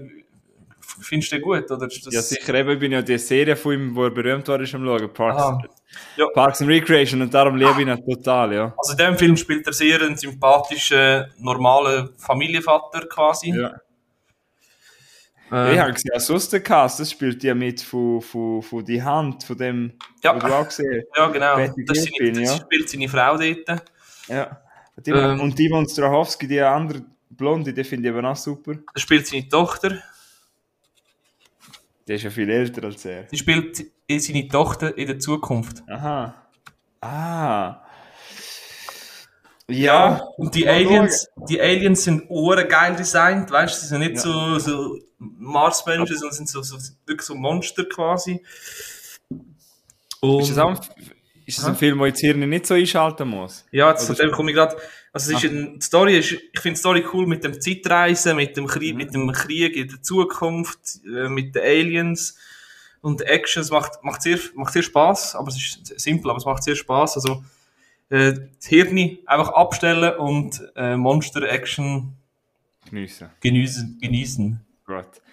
[1.00, 1.88] findest du gut, oder.
[2.10, 4.74] Ja, sicher, eben, ich bin ja die Serie von ihm, wo er berühmt war, ist
[4.74, 5.68] am Schauen, Parks.
[6.16, 6.26] Ja.
[6.34, 8.74] Parks and Recreation, und darum liebe ich ihn total, ja.
[8.76, 13.50] Also in dem Film spielt er sehr einen sympathischen, normalen Familienvater quasi.
[13.50, 13.72] ja.
[15.52, 18.84] Äh, Ich habe gesehen, auch sonst der Cast, das spielt ja mit von, von, von
[18.84, 20.34] die Hand, von dem, Ja.
[20.34, 21.56] wo du auch gesehen ja, genau.
[21.86, 22.56] Das, seine, das ja.
[22.56, 23.82] spielt seine Frau dort.
[24.26, 24.60] Ja.
[24.96, 25.40] Und die, Ähm.
[25.40, 28.74] und die von Strahovski, die andere Blonde, die finde ich eben auch super.
[28.92, 29.98] Das spielt seine Tochter.
[32.06, 33.26] Die ist ja viel älter als er.
[33.28, 35.82] Sie spielt seine Tochter in der Zukunft.
[35.88, 36.34] Aha.
[37.00, 37.80] Ah.
[39.68, 40.22] Ja.
[40.36, 44.20] Und die Aliens, die Aliens sind geil designt, weißt du, sie sind nicht Ja.
[44.20, 46.76] so, so Marsmenschen, sondern sind so, so,
[47.06, 48.44] wirklich so Monster quasi.
[50.20, 50.80] Und, Ist das, auch ein,
[51.46, 51.76] ist das ein?
[51.76, 53.64] Film, wo ich das Hirn nicht so einschalten muss?
[53.70, 54.76] ja, jetzt, Oder komme ich gerade,
[55.12, 58.36] also es ist ein, die Story ist, ich finde die Story cool mit dem Zeitreisen,
[58.36, 62.36] mit dem Krieg, mit dem Krieg in der Zukunft, äh, mit den Aliens
[63.00, 66.44] und Action, es macht, macht sehr, macht sehr Spaß, aber es ist simpel, aber es
[66.46, 67.44] macht sehr Spaß, also,
[68.10, 72.12] äh, das Hirn einfach abstellen und, äh, Monster-Action
[72.90, 73.30] Geniessen.
[73.40, 74.60] genießen, genießen.
[74.86, 74.96] Gut.
[74.96, 75.23] Ja,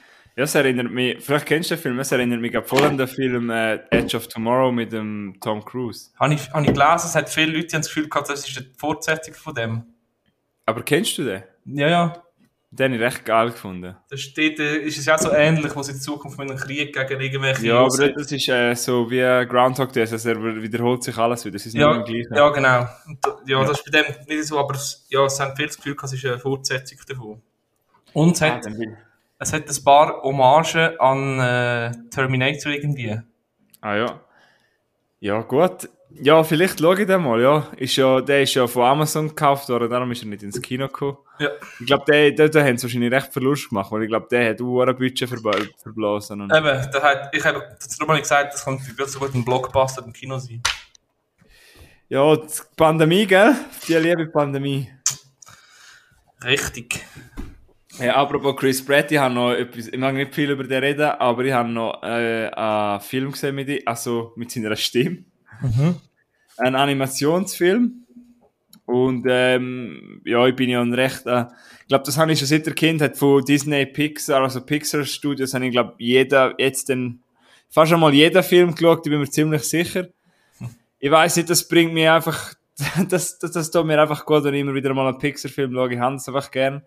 [0.43, 3.49] es erinnert mich, vielleicht kennst du den Film, es erinnert mich voll an den Film
[3.49, 6.11] äh, Edge of Tomorrow mit dem Tom Cruise.
[6.19, 8.47] Habe ich, habe ich gelesen, es hat viele Leute die haben das Gefühl gehabt, das
[8.47, 9.83] ist eine Fortsetzung von dem.
[10.65, 11.43] Aber kennst du den?
[11.65, 12.23] Ja, ja.
[12.73, 13.97] Den habe ich recht geil gefunden.
[14.09, 17.19] Da steht, äh, ist es ja so ähnlich, sie in Zukunft mit einem Krieg gegen
[17.21, 21.43] irgendwelche Ja, aber das ist äh, so wie Groundhog Day, also er wiederholt sich alles
[21.43, 21.57] wieder.
[21.57, 22.37] Es ist ja, nicht mehr gleich.
[22.37, 22.87] ja, genau.
[23.07, 25.67] Und, da- ja, das ist bei dem nicht so, aber es, ja, es haben viele
[25.67, 27.41] das Gefühl, gehabt, es ist eine Fortsetzung davon.
[28.13, 28.95] Und es Ah, hat, bin-
[29.41, 33.19] es hat ein paar Hommagen an äh, Terminator irgendwie.
[33.81, 34.21] ah ja.
[35.19, 35.89] Ja, gut.
[36.13, 37.67] Ja, vielleicht schaue ich den mal, ja.
[37.77, 38.21] Ist ja.
[38.21, 41.17] Der ist ja von Amazon gekauft worden, darum ist er nicht ins Kino gekommen.
[41.39, 41.49] Ja.
[41.79, 44.49] Ich glaube, der, der, der haben sie wahrscheinlich recht Verlust gemacht, weil ich glaube, der
[44.49, 46.41] hat auch ein Budget verblasen.
[46.41, 49.45] Und Eben, da hat, ich habe das nochmal gesagt, das könnte gerade so gut ein
[49.45, 50.61] Blockbuster im Kino sein.
[52.09, 53.55] ja, die Pandemie, gell?
[53.87, 54.91] Die liebe Pandemie.
[56.43, 57.05] Richtig.
[58.01, 61.05] Ja, apropos Chris Pratt, ich habe noch etwas, ich mag nicht viel über den reden,
[61.05, 65.23] aber ich habe noch äh, einen Film gesehen mit ihm, also mit seiner Stimme.
[66.57, 68.05] Ein Animationsfilm.
[68.85, 71.45] Und ähm, ja, ich bin ja ein recht, äh,
[71.81, 75.53] ich glaube, das habe ich schon seit der Kindheit von Disney, Pixar, also Pixar Studios,
[75.53, 77.21] habe ich glaube jeder, jetzt den,
[77.69, 80.07] fast einmal jeder Film geschaut, ich bin mir ziemlich sicher.
[80.99, 82.55] Ich weiß nicht, das bringt mir einfach,
[83.07, 85.93] das, das, das tut mir einfach gut, wenn ich immer wieder mal einen Pixar-Film schaue,
[85.93, 86.81] ich habe es einfach gern.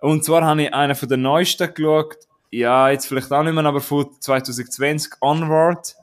[0.00, 2.16] Und zwar habe ich einen von den neuesten geschaut.
[2.50, 5.96] Ja, jetzt vielleicht auch nicht mehr, aber von 2020, Onward.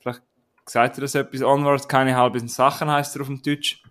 [0.00, 0.22] Vielleicht
[0.66, 1.42] sagt ihr das etwas?
[1.42, 3.82] Onward, keine halben Sachen heißt er auf dem Deutsch.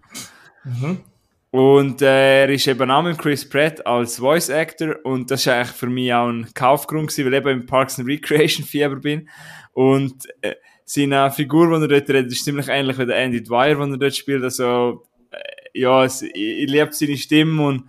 [1.51, 5.47] Und äh, er ist eben auch mit Chris Pratt als Voice Actor und das ist
[5.47, 8.97] eigentlich für mich auch ein Kaufgrund gewesen, weil ich eben im Parks and Recreation Fieber
[8.97, 9.27] bin.
[9.73, 13.75] Und äh, seine Figur, die er dort redet, ist ziemlich ähnlich wie der Andy Dwyer,
[13.75, 14.43] den er dort spielt.
[14.43, 17.85] Also, äh, ja, es, ich, ich liebe seine Stimme und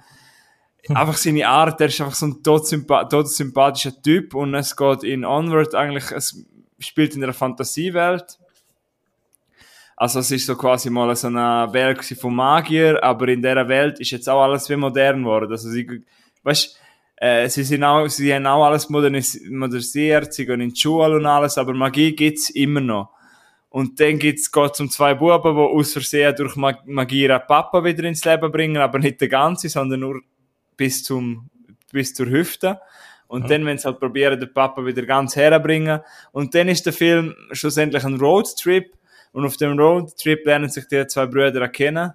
[0.89, 5.25] einfach seine Art, der ist einfach so ein todsympa todsympathischer Typ und es geht in
[5.25, 6.45] Onward eigentlich, es
[6.79, 8.39] spielt in einer Fantasiewelt.
[9.97, 14.01] Also es ist so quasi mal so eine Welt von Magier, aber in dieser Welt
[14.01, 15.51] ist jetzt auch alles wie modern geworden.
[15.51, 16.03] Also sie,
[16.43, 16.81] weißt,
[17.17, 21.17] äh, sie sind auch, sie haben auch alles modernis modernisiert, sie gehen in die Schule
[21.17, 23.11] und alles, aber Magie gibt's immer noch.
[23.69, 27.85] Und dann gibt's, geht's um zwei Buben, die aus Versehen durch Mag- Magie ihren Papa
[27.85, 30.23] wieder ins Leben bringen, aber nicht der ganze, sondern nur
[30.81, 31.51] bis zum,
[31.93, 32.81] bis zur Hüfte.
[33.27, 36.01] Und dann, wenn sie halt probieren, den Papa wieder ganz herbringen.
[36.33, 38.93] Und dann ist der Film schlussendlich ein Roadtrip.
[39.33, 42.13] Und auf dem Roadtrip lernen sich die zwei Brüder kennen.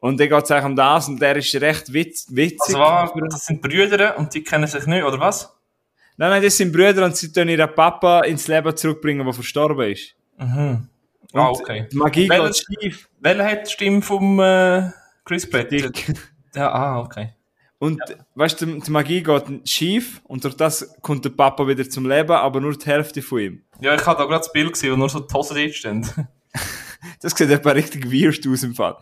[0.00, 1.08] Und dann geht's eigentlich um das.
[1.08, 2.74] Und der ist recht witz, witzig.
[2.74, 5.54] Also, das sind Brüder und die kennen sich nicht, oder was?
[6.16, 9.92] Nein, nein, das sind Brüder und sie tun ihren Papa ins Leben zurückbringen, der verstorben
[9.92, 10.14] ist.
[10.38, 10.88] Mhm.
[11.32, 11.86] Und Ah, okay.
[11.92, 13.08] die Magie Welches- geht schief.
[13.20, 14.90] Welcher hat die Stimme vom äh,
[15.24, 15.70] Chris Pratt?
[16.54, 17.34] Ja, ah, okay.
[17.80, 17.98] Und
[18.34, 22.32] weißt du, die Magie geht schief und durch das kommt der Papa wieder zum Leben,
[22.32, 23.62] aber nur die Hälfte von ihm.
[23.80, 26.06] Ja, ich habe da gerade das Bild gesehen, wo nur so die Hosen dort stehen.
[27.22, 28.96] Das sieht etwa richtig weird aus im Fall.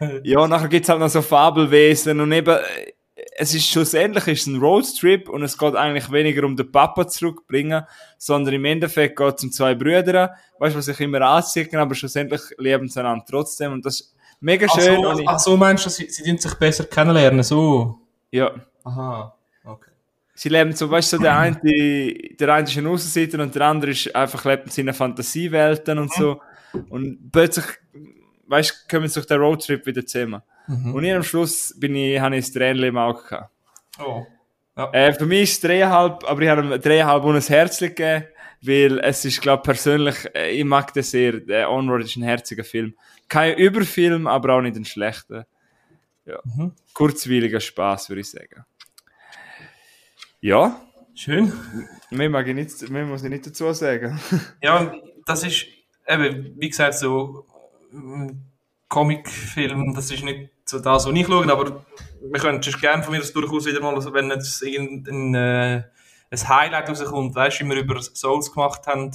[0.24, 2.58] Ja, und nachher gibt's halt noch so Fabelwesen und eben,
[3.36, 7.06] es ist schlussendlich ist es ein Roadtrip und es geht eigentlich weniger um den Papa
[7.06, 7.84] zurückbringen,
[8.16, 11.94] sondern im Endeffekt geht es um zwei Brüder, weißt du, was sich immer anziehen, aber
[11.94, 15.02] schlussendlich leben sie einander trotzdem und das ist mega Ach schön.
[15.02, 17.99] so, und ich, ach so meinst du, sie, sie sich besser kennenlernen, so?
[18.30, 18.54] Ja.
[18.84, 19.90] Aha, okay.
[20.34, 23.62] Sie leben so, weißt du, so der eine, der eine ist ein Aussenseiter und der
[23.62, 26.40] andere ist einfach lebt in seinen Fantasiewelten und so.
[26.88, 27.66] Und plötzlich,
[28.46, 30.42] weißt du, kommen sie durch den Roadtrip wieder zusammen.
[30.66, 33.50] Und ich am Schluss bin ich, habe ich das Tränchen im Auge gehabt.
[33.98, 34.24] Oh.
[34.76, 34.90] Ja.
[34.92, 38.26] Äh, für mich ist es dreieinhalb, aber ich habe ihm dreieinhalb und ein Herz gegeben,
[38.62, 41.40] weil es ist, glaube persönlich, äh, ich mag das sehr.
[41.40, 42.94] Der Onward ist ein herziger Film.
[43.28, 45.46] Kein Überfilm, aber auch nicht ein schlechter.
[46.24, 46.38] Ja.
[46.44, 46.72] Mhm.
[46.94, 48.64] Kurzweiliger Spaß, würde ich sagen.
[50.40, 50.80] Ja,
[51.14, 51.52] Schön.
[52.10, 54.18] mehr, mag ich nicht, mehr muss ich nicht dazu sagen.
[54.62, 54.94] Ja,
[55.26, 55.66] das ist
[56.06, 57.46] eben, wie gesagt, so
[57.92, 58.42] ein
[58.88, 61.84] Comicfilm, das ist nicht so das, was ich schaue, aber
[62.22, 65.82] wir können es gerne von mir aus durchaus wieder mal, also wenn jetzt irgendein äh,
[66.30, 69.12] ein Highlight rauskommt, weißt du, wie wir über Souls gemacht haben,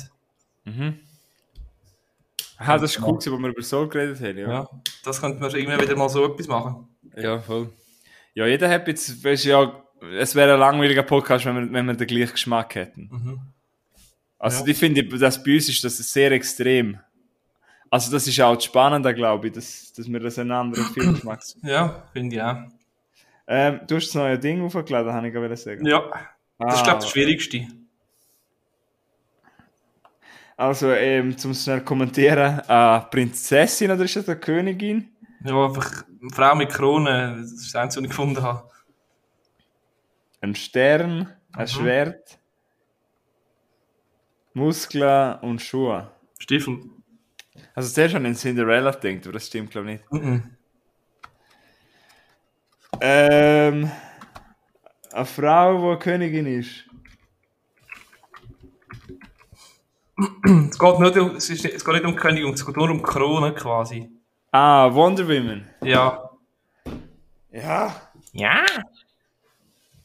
[2.57, 4.37] Ah, das ist cool, wo wir über Soul geredet haben.
[4.37, 4.69] Ja, ja,
[5.03, 6.87] das könnte man irgendwie wieder mal so etwas machen.
[7.17, 7.71] Ja voll.
[8.33, 9.81] Ja, jeder hat jetzt, weißt ja,
[10.19, 13.09] es wäre ein langweiliger Podcast, wenn wir, wenn wir den gleichen Geschmack hätten.
[13.11, 13.39] Mhm.
[14.37, 14.71] Also, Ja.
[14.71, 16.99] ich finde, dass bei uns ist das sehr extrem.
[17.89, 21.41] Also, das ist auch das Spannende, glaube ich, dass, dass wir das einen anderen Filmgeschmack
[21.63, 22.57] Ja, finde ich auch.
[23.47, 25.85] ähm, Du hast das neue Ding aufgeladen, habe ich gerade sagen.
[25.85, 26.03] Ja,
[26.59, 27.67] das ist, glaube ich, das Ah, Schwierigste.
[30.57, 35.09] Also, ähm, zum schnell kommentieren, äh, Prinzessin oder ist das eine Königin?
[35.43, 38.69] Ja, einfach eine Frau mit Krone, das ist das Einzige, was ich gefunden habe.
[40.41, 42.39] Ein Stern, ein Schwert,
[44.53, 46.11] Muskeln und Schuhe.
[46.39, 46.79] Stiefel.
[47.73, 50.11] Also zuerst an den Cinderella denkt, aber das stimmt glaube ich nicht.
[50.11, 50.55] Mhm.
[53.01, 53.91] Ähm,
[55.11, 56.85] eine Frau, die Königin ist.
[60.17, 63.01] Es geht, nicht um, es, ist, es geht nicht um Königin, es geht nur um
[63.01, 64.09] Krone quasi.
[64.57, 65.65] Ah, Wonder Woman.
[65.83, 66.29] Ja.
[67.51, 67.93] Ja.
[68.31, 68.65] Ja?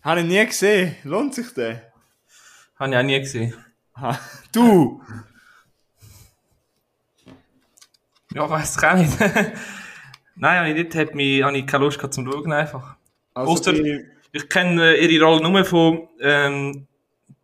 [0.03, 0.97] Habe ich nie gesehen.
[1.05, 1.93] Lohnt sich der?
[2.77, 3.55] Habe ich auch nie gesehen.
[3.97, 4.19] Ha.
[4.51, 5.01] Du!
[8.35, 9.21] Ja, weiß ich auch nicht.
[10.35, 12.97] Nein, habe ich nicht, hat mich, habe ich keine Lust gehabt zum Schauen einfach.
[13.35, 16.89] Also Ausser- die- Ich kenne äh, ihre Rolle nur von ähm,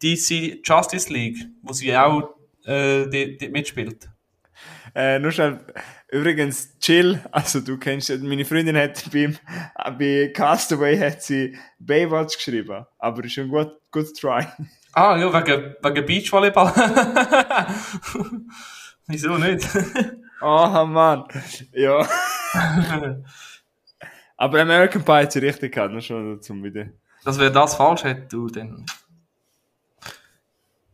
[0.03, 4.09] DC Justice League, wo sie auch äh, die, die mitspielt.
[4.97, 5.61] Äh, nur schnell,
[6.09, 9.37] übrigens, chill, also du kennst, meine Freundin hat beim,
[9.99, 14.47] bei Castaway hat sie Baywatch geschrieben, aber ist schon gut, gut try.
[14.95, 16.73] Ah, ja, wegen, wegen Beachvolleyball.
[19.07, 19.69] Wieso nicht?
[20.41, 21.25] Oh Mann,
[21.73, 22.09] ja.
[24.39, 26.87] aber American Pie hat sie richtig gehabt, nur schon zum wieder.
[27.23, 28.87] Dass wer das falsch hat, du, dann.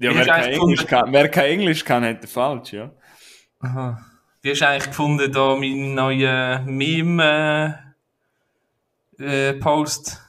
[0.01, 2.91] Ja, wer kein, Englisch kann, wer kein Englisch kann, hat falsch, ja.
[3.63, 4.05] Aha.
[4.43, 7.95] Wie hast du eigentlich gefunden, da meinen neuen Meme
[9.19, 10.21] äh, äh, Post?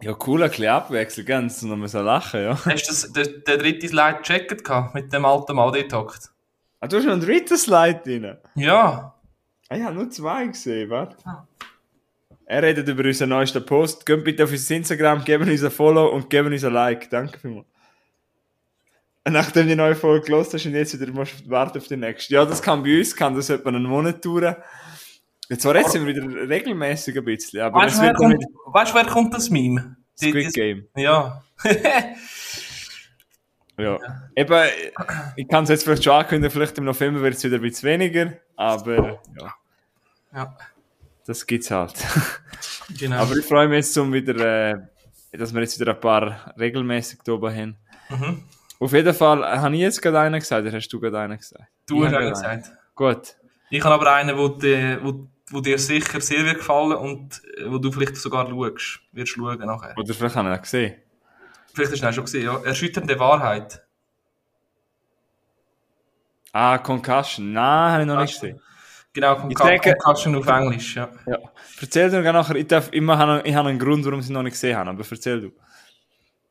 [0.00, 2.58] Ja, cool, ein bisschen abwechseln, ganz noch mal so lachen, ja.
[2.64, 6.30] Hast du das, den, den dritten Slide gecheckt gehabt, mit dem alten Mann dort hockt?
[6.80, 8.36] Ah, du hast noch einen dritten Slide drin.
[8.54, 9.14] Ja.
[9.68, 11.16] Ah, ich habe nur zwei gesehen, warte.
[11.24, 11.46] Ah.
[12.46, 14.04] Er redet über unseren neuesten Post.
[14.04, 17.08] Geht bitte auf unser Instagram, geben uns ein Follow und geben uns ein Like.
[17.08, 17.66] Danke vielmals.
[19.26, 21.88] Und Nachdem du die neue Folge gelost hast und jetzt wieder musst du warten auf
[21.88, 22.34] die nächste.
[22.34, 24.56] Ja, das kann bei uns, kann das etwa einen Monat dauern.
[25.48, 28.92] Jetzt zwar jetzt sind wir wieder regelmäßig ein bisschen, aber Weißt wer kommt, wieder weißt,
[28.92, 29.96] du, wer kommt das Meme?
[30.16, 30.88] Squid Game.
[30.96, 31.42] Ja.
[33.76, 33.98] Ja.
[34.36, 34.68] Eben,
[35.34, 37.88] ich kann es jetzt vielleicht schon ankündigen, vielleicht im November wird es wieder ein bisschen
[37.88, 39.54] weniger, aber ja,
[40.32, 40.56] ja,
[41.26, 41.94] das gibt's halt.
[42.98, 43.16] genau.
[43.16, 44.78] Aber ich freue mich jetzt, um wieder, äh,
[45.36, 47.76] dass wir jetzt wieder ein paar regelmäßig da oben haben.
[48.10, 48.44] Mhm.
[48.80, 51.38] Auf jeden Fall, äh, habe ich jetzt gerade einen gesagt, oder hast du gerade einen
[51.38, 51.64] gesagt?
[51.86, 52.30] du hast einen.
[52.30, 52.72] gesagt.
[52.94, 53.36] Gut.
[53.70, 57.70] Ich habe aber einen, wo, die, wo, wo dir sicher sehr wird gefallen und äh,
[57.70, 59.00] wo du vielleicht sogar schaust.
[59.12, 59.96] Wirst schauen nachher.
[59.96, 60.94] Oder vielleicht habe ich ihn gesehen.
[61.72, 62.62] Vielleicht hast du ihn auch schon gesehen, ja.
[62.64, 63.82] Erschütternde Wahrheit.
[66.52, 67.52] Ah, Concussion.
[67.52, 68.60] Nein, habe ich noch nicht gesehen.
[69.12, 71.08] Genau, denke- Concussion auf Englisch, ja.
[71.26, 71.38] Ja.
[71.80, 74.54] Erzähl dir nachher, ich, darf immer, ich habe einen Grund, warum ich ihn noch nicht
[74.54, 75.52] gesehen habe, aber erzähl du.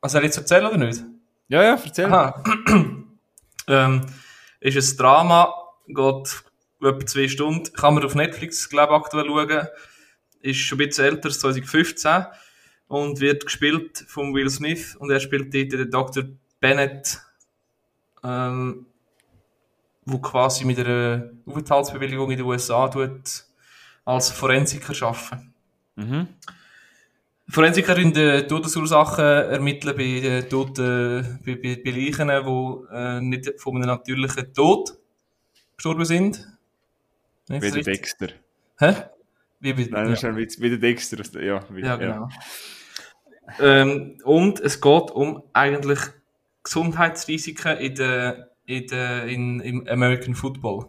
[0.00, 1.02] Was soll ich jetzt erzählen oder nicht?
[1.48, 2.06] Ja, ja, erzähl.
[2.06, 2.42] Aha.
[3.68, 4.00] ähm,
[4.60, 5.54] ist ein Drama,
[5.86, 6.42] geht
[6.80, 9.68] etwa zwei Stunden, kann man auf Netflix, glaube ich, aktuell schauen.
[10.40, 12.26] Ist schon ein bisschen älter, ist 2015
[12.88, 16.24] und wird gespielt von Will Smith und er spielt dort den Dr.
[16.60, 17.20] Bennett,
[18.22, 18.86] ähm,
[20.04, 23.44] wo quasi mit einer Aufenthaltsbewilligung in den USA tut,
[24.04, 25.54] als Forensiker arbeiten.
[25.96, 26.28] Mhm.
[27.48, 33.60] Forensiker in den Todesursachen ermitteln bei den Toten, bei, bei, bei Leichen, die äh, nicht
[33.60, 34.96] von einem natürlichen Tod
[35.76, 36.46] gestorben sind.
[37.48, 38.28] Wie der Dexter.
[38.78, 38.94] Hä?
[39.60, 40.10] Wie bei, Nein, ja.
[40.10, 40.58] das ist ein Witz.
[40.60, 41.16] Wie der Dexter.
[41.16, 42.28] der- Ja, wie, ja, genau.
[43.60, 45.98] Ähm, und es geht um eigentlich
[46.62, 50.88] Gesundheitsrisiken in der, in der, in, im American Football.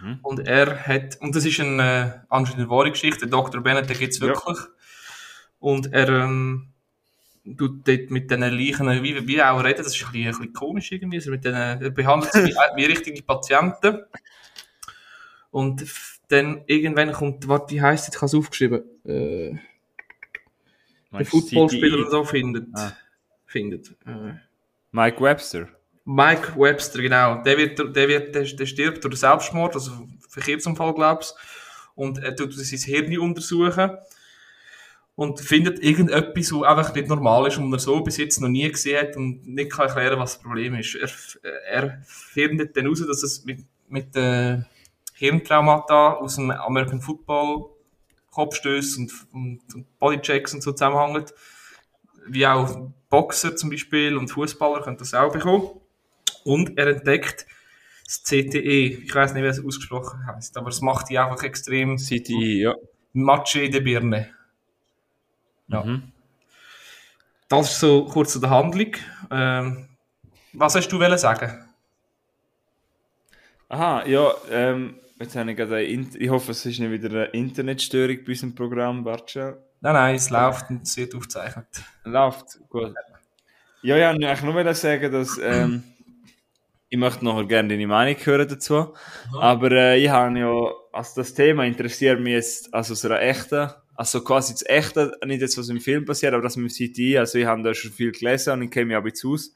[0.00, 0.20] Mhm.
[0.22, 3.60] Und er hat, und das ist eine, äh, anscheinend eine wahre Geschichte, der Dr.
[3.60, 4.28] Bennett, den gibt's Ja.
[4.28, 4.56] wirklich.
[5.66, 6.68] Und er, ähm,
[7.44, 10.52] du dort mit diesen Leichen, wie, wie auch reden, das ist ein bisschen, ein bisschen
[10.52, 14.04] komisch irgendwie, also mit denen, er behandelt sie wie, wie richtige Patienten.
[15.50, 15.84] Und
[16.28, 19.58] dann irgendwann kommt, warte, wie heisst das, ich habe es aufgeschrieben, äh,
[21.10, 22.92] der du Footballspieler und so findet, Ah.
[23.46, 24.34] findet, äh,
[24.92, 25.68] Mike Webster.
[26.04, 27.42] Mike Webster, genau.
[27.42, 31.34] Der, wird, der, wird, der, der stirbt durch Selbstmord, also Verkehrsunfall, glaubst
[31.96, 33.98] Und er tut sein Hirn untersuchen
[35.16, 38.70] und findet irgendetwas, was einfach nicht normal ist und er so bis jetzt noch nie
[38.70, 40.94] gesehen hat und nicht kann erklären, was das Problem ist.
[40.94, 41.10] Er,
[41.64, 44.58] er findet dann raus, dass es mit, mit äh,
[45.14, 47.70] Hirntraumata aus dem American Football
[48.30, 51.32] Kopfstöße und, und, und Bodychecks und so zusammenhängt.
[52.28, 55.70] Wie auch Boxer zum Beispiel und Fußballer können das auch bekommen.
[56.44, 57.46] Und er entdeckt
[58.04, 59.02] das CTE.
[59.04, 62.74] Ich weiß nicht, wie es ausgesprochen heißt, aber es macht die einfach extrem CTE, ja.
[63.14, 64.35] Matsche in der Birne.
[65.68, 65.82] Ja.
[65.82, 66.12] Mhm.
[67.48, 68.92] Das ist so kurz zu der Handlung.
[69.30, 69.88] Ähm,
[70.52, 71.64] was hast du wollen sagen?
[73.68, 78.18] Aha, ja, ähm, jetzt habe ich gerade ich hoffe, es ist nicht wieder eine Internetstörung
[78.24, 79.58] bei unserem Programm, Bartschel.
[79.80, 81.66] Nein, nein, es läuft und es wird aufgezeichnet.
[82.04, 82.94] Läuft, gut.
[83.82, 85.84] Ja, ja, ich wollte nur wollen sagen, dass ähm,
[86.88, 88.94] ich möchte nachher gerne deine Meinung hören dazu.
[89.38, 93.70] Aber äh, ich habe ja, also das Thema interessiert mich jetzt also aus einer echten,
[93.96, 97.38] also quasi das echte, nicht jetzt was im Film passiert, aber das mit CTI, also
[97.38, 99.54] ich habe da schon viel gelesen und ich kenne mich auch ein bisschen aus.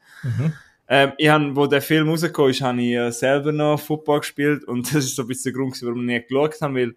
[0.89, 4.65] Ähm, ich habe, wo der Film rausgekommen ist, habe ich äh, selber noch Football gespielt
[4.65, 6.95] und das ist so ein bisschen der Grund, warum ich nicht geschaut habe, weil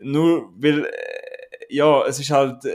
[0.00, 0.90] nur, weil, äh,
[1.70, 2.72] ja, es ist halt, äh,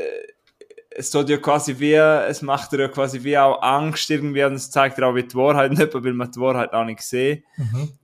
[0.91, 4.54] es tut ja quasi wie, es macht dir ja quasi wie auch Angst irgendwie und
[4.54, 7.43] es zeigt dir auch wie die Wahrheit nicht, weil man die Wahrheit auch nicht sieht.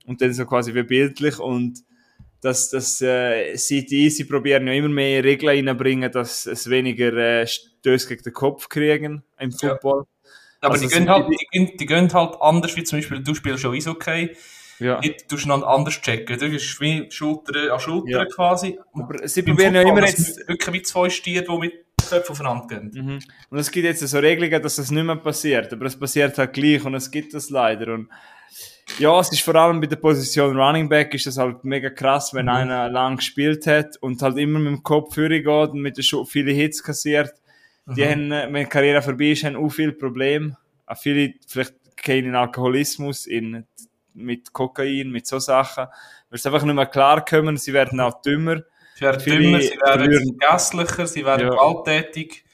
[0.06, 1.82] Und dann so quasi wie bildlich und
[2.46, 7.46] dass das äh, CTI, sie probieren ja immer mehr Regeln reinbringen, dass es weniger äh,
[7.46, 9.56] Stöße gegen den Kopf kriegen im Ja.
[9.70, 10.04] Football.
[10.60, 13.34] Aber Also die, gehen halt, die- gehen, die gehen halt anders, wie zum Beispiel, du
[13.34, 14.34] spielst schon Eishockey,
[14.78, 15.00] Ja.
[15.00, 16.38] dort tust du noch anders checken.
[16.38, 18.24] Du bist wie Schulter an Schulter Ja.
[18.24, 18.78] quasi.
[18.94, 21.72] Aber sie probieren ja immer jetzt Wirklich wie zwei Stiere, die mit
[22.08, 22.90] Köpfen aufeinander gehen.
[22.94, 23.18] Mhm.
[23.50, 26.52] Und es gibt jetzt so Regelungen, dass das nicht mehr passiert, aber es passiert halt
[26.52, 27.92] gleich und es gibt das leider.
[27.94, 28.08] Und
[28.98, 32.32] ja, es ist vor allem bei der Position Running Back ist das halt mega krass,
[32.34, 35.96] wenn einer lang gespielt hat und halt immer mit dem Kopf führen geht und mit
[35.96, 37.32] den Schu viele Hits kassiert.
[37.88, 40.56] Die haben, äh, wenn die Karriere vorbei ist, haben auch viele Probleme.
[40.86, 43.64] Auch viele, vielleicht gehen in Alkoholismus, in,
[44.14, 45.86] mit Kokain, mit so Sachen.
[46.28, 48.62] Weil sie einfach nicht mehr klarkommen, sie werden auch dümmer.
[48.96, 51.50] Sie werden Viele dümmer, sie werden verlieren- gässlicher, sie werden Ja.
[51.50, 52.44] gewalttätig.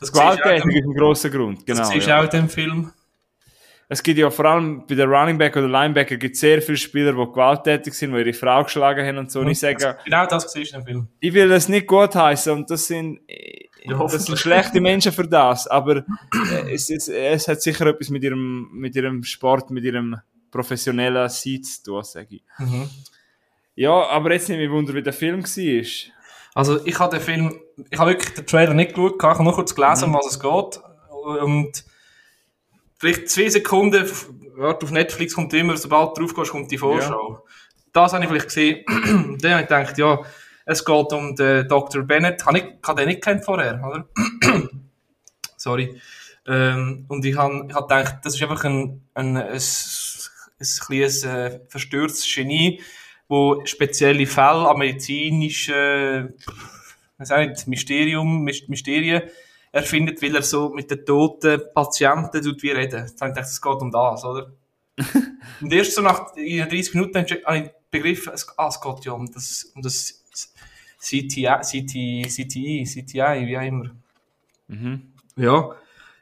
[0.00, 1.80] Das Gewalttätig ist ein grosser Grund, genau.
[1.80, 2.20] Das du ja.
[2.20, 2.92] auch in dem Film.
[3.92, 7.12] Es gibt ja vor allem bei den Running Back oder Linebacker gibt sehr viele Spieler,
[7.12, 9.40] die gewalttätig sind, die ihre Frau geschlagen haben und so.
[9.40, 11.08] Und ich sage, Genau das siehst du Film.
[11.20, 13.20] ich will das nicht gut heißen und das sind,
[13.84, 18.08] Ja, das sind schlechte Menschen für das, aber äh, es, es, es hat sicher etwas
[18.08, 20.16] mit ihrem, mit ihrem Sport, mit ihrem
[20.50, 22.42] professionellen Seed zu tun, sage ich.
[22.60, 22.88] Mhm.
[23.74, 26.12] Ja, aber jetzt nicht mehr Wunder, wie der Film war.
[26.54, 29.52] Also ich habe den Film, ich habe wirklich den Trailer nicht geschaut, ich habe nur
[29.52, 30.80] kurz gelesen, um was es geht.
[31.42, 31.91] Und
[33.02, 34.08] vielleicht zwei Sekunden,
[34.54, 37.44] warte, auf Netflix kommt immer, sobald du drauf gehst, kommt die Vorschau.
[37.92, 38.84] Das habe ich vielleicht gesehen.
[39.40, 40.20] Dann habe ich gedacht, ja,
[40.64, 42.02] es geht um den Dr.
[42.04, 42.46] Bennett.
[42.46, 44.08] Habe ich, ich habe den nicht kennt vorher, oder?
[45.56, 46.00] Sorry.
[46.46, 51.24] Ähm, und ich habe, ich habe gedacht, das ist einfach ein, ein, ein, ein kleines
[51.24, 52.80] äh, verstörtes Genie,
[53.28, 56.34] wo spezielle Fälle an medizinischen,
[57.18, 58.68] auch nicht, Mysterium, Mys-
[59.72, 63.10] Erfindet, weil er so mit den toten Patienten tut wie reden.
[63.18, 64.52] Dann habe ich gedacht, es geht um das, oder?
[65.60, 69.12] Und erst so nach in 30 Minuten habe ich- begriffen, es, ah, es geht ja
[69.12, 70.24] um das, um das
[70.98, 73.90] CTI, CTI, CTI, CTI, wie auch immer.
[74.68, 75.12] Mhm.
[75.36, 75.74] Ja.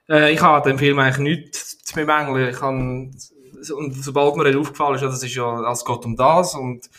[0.08, 2.50] Äh, ich habe dem Film eigentlich nichts zu bemängeln.
[2.50, 6.54] Ich habe, und sobald mir aufgefallen ist, ja, das ist ja, es geht um das
[6.54, 6.90] und,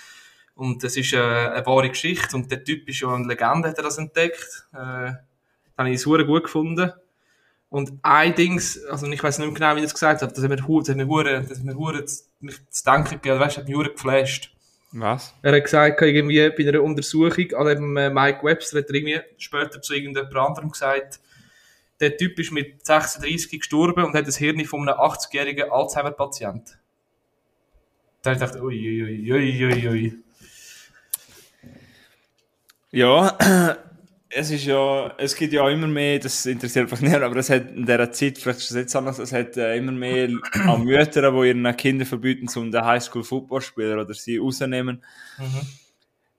[0.56, 3.78] und das ist äh, eine wahre Geschichte und der Typ ist ja eine Legende, hat
[3.78, 4.68] er das entdeckt.
[4.74, 5.14] Äh,
[5.86, 6.92] habe ich super gut gefunden.
[7.70, 10.44] Und ein Dings, also ich weiß nicht mehr genau, wie er es gesagt hat, das
[10.44, 13.40] hat mir das hat mir hure, das hat mir hure zu, mich zu denken gegeben,
[13.40, 14.54] weißt, hat mich hure geflasht.
[14.92, 15.34] Was?
[15.42, 19.22] Er hat gesagt, irgendwie bei einer Untersuchung an dem äh, Mike Webster hat er irgendwie
[19.38, 21.22] später zu irgendjemand anderem gesagt,
[22.02, 26.78] der Typ ist mit 36 gestorben und hat das Hirn von einem 80-jährigen Alzheimer-Patient.
[28.22, 30.14] Da habe ich gedacht, ui, ui, ui, ui, ui.
[32.92, 33.78] Ja,
[34.34, 37.50] es ist ja, es gibt ja auch immer mehr, das interessiert mich nicht, aber es
[37.50, 40.30] hat in dieser Zeit, vielleicht ist es jetzt anders, es hat äh, immer mehr
[40.68, 45.04] auch Mütter, die ihren Kindern verbieten, zum den Highschool-Football-Spieler oder sie rausnehmen.
[45.38, 45.62] Mhm.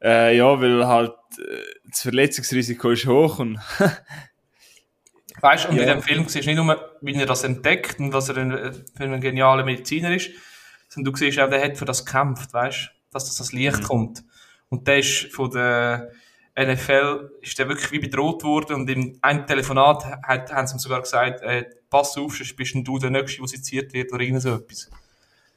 [0.02, 3.58] Äh, ja, weil halt äh, das Verletzungsrisiko ist hoch und
[5.40, 5.82] Weißt du, und Ja.
[5.82, 8.50] in dem Film siehst du nicht nur, wie er das entdeckt und was er ein,
[8.52, 10.30] äh, für ein genialer Mediziner ist,
[10.88, 13.82] sondern du siehst auch, der hat für das gekämpft, weißt du, dass das ans Licht
[13.82, 14.24] kommt.
[14.68, 16.10] Und der ist von der
[16.56, 20.78] NFL, ist der wirklich wie bedroht worden und in einem Telefonat hat, haben sie ihm
[20.78, 24.42] sogar gesagt, äh, pass auf, sonst bist du der Nächste, der seziert wird oder irgend
[24.42, 24.90] so etwas.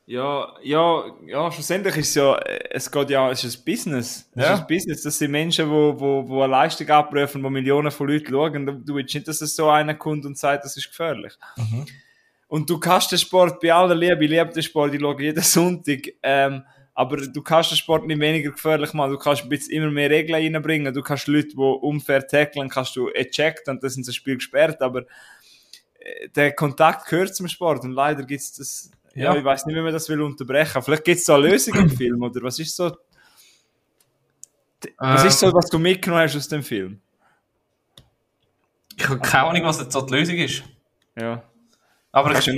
[0.08, 2.38] Ja, ja, ja, schlussendlich ist es ja,
[2.70, 4.30] es geht ja, es ist ein Business.
[4.36, 4.54] Es Ja.
[4.54, 5.02] ist ein Business.
[5.02, 8.66] Das sind Menschen, wo, wo, wo eine Leistung abrufen, wo Millionen von Leuten schauen.
[8.68, 11.34] Du, du willst nicht, dass es so einer kommt und sagt, das ist gefährlich.
[12.48, 15.42] Und du kannst den Sport bei aller Liebe, ich liebe den Sport, ich schaue jeden
[15.44, 16.64] Sonntag, ähm,
[16.98, 19.12] aber du kannst den Sport nicht weniger gefährlich machen.
[19.12, 20.94] Du kannst immer mehr Regeln reinbringen.
[20.94, 24.82] Du kannst Leute, die unfair tackeln, kannst du ejecten und das sind das Spiel gesperrt,
[24.82, 25.02] aber
[26.00, 29.36] äh, der Kontakt gehört zum Sport und leider gibt's das, ja, Ja.
[29.38, 30.82] ich weiß nicht, wie man das will unterbrechen.
[30.82, 32.96] Vielleicht gibt's da eine Lösung im Film, oder was ist so,
[34.98, 37.02] was Ähm, ist so, was du mitgenommen hast aus dem Film?
[38.98, 40.64] Ich habe keine Ahnung, was jetzt so die Lösung ist.
[41.20, 41.44] Ja.
[42.12, 42.54] Aber ich, ja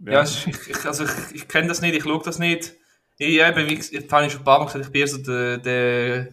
[0.00, 2.74] Ja, es ist- ich, ich, also ich, ich kenne das nicht, ich schaue das nicht.
[3.18, 5.58] Ich, eben, wie gesagt, habe ich schon ein paar Mal gesagt, ich bin so der,
[5.58, 6.28] der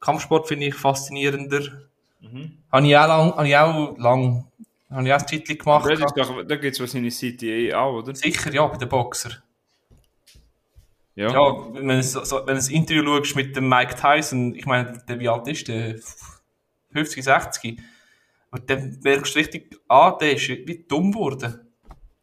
[0.00, 1.88] Kampfsport finde ich faszinierender.
[2.20, 2.58] Mhm.
[2.72, 4.44] Habe ich auch lang, habe ich auch lang,
[4.90, 5.84] habe ich auch ein Zeitchen gemacht.
[5.84, 8.14] Aber das ist doch, da gibt's wahrscheinlich CTA auch, oder?
[8.14, 9.42] Sicher, ja, bei den Boxer.
[11.14, 11.30] Ja.
[11.32, 15.28] Ja, wenn du so, wenn Interview schaust mit dem Mike Tyson, ich meine, der, wie
[15.28, 15.96] alt ist der?
[16.92, 17.80] 50, 60.
[18.50, 21.69] Aber dann merkst du richtig, ah, der ist wie dumm geworden.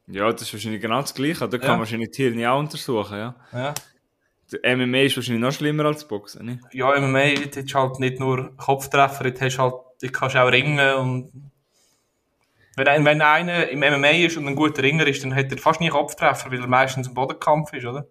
[0.09, 1.47] Ja, das ist wahrscheinlich genau das Gleiche.
[1.49, 3.35] Da kann man wahrscheinlich die Hirne auch untersuchen, ja.
[3.51, 3.73] Ja.
[4.51, 6.59] Der MMA ist wahrscheinlich noch schlimmer als Boxen, nicht?
[6.71, 10.35] ja, MMA, jetzt hast du halt nicht nur Kopftreffer, jetzt hast du halt, jetzt kannst
[10.35, 11.31] du auch ringen und
[12.77, 15.57] wenn, ein- wenn einer im MMA ist und ein guter Ringer ist, dann hat er
[15.57, 18.07] fast nie Kopftreffer, weil er meistens im Bodenkampf ist, oder?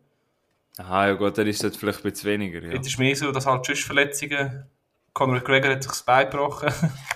[0.76, 2.72] Aha, ja gut, dann ist das vielleicht ein bisschen weniger, ja.
[2.72, 4.66] Jetzt ist mehr so, dass halt Schussverletzungen,
[5.14, 6.68] Conor McGregor hat sich das Bein gebrochen.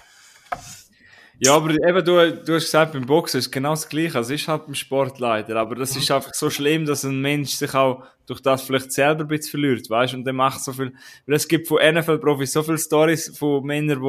[1.43, 4.19] Ja, aber eben, du, du hast gesagt, beim Boxen ist genau das Gleiche.
[4.19, 5.57] Es ist halt beim Sport leider.
[5.57, 9.23] Aber das ist einfach so schlimm, dass ein Mensch sich auch durch das vielleicht selber
[9.23, 10.93] ein bisschen verliert, weißt Und der macht so viel,
[11.27, 14.03] weil es gibt von NFL-Profis so viele Stories von Männern,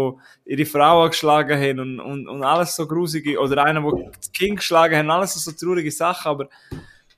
[0.46, 4.32] die ihre Frauen geschlagen haben und, und, und alles so grusige, oder einer, der das
[4.32, 6.50] Kind geschlagen haben, alles so traurige Sachen, aber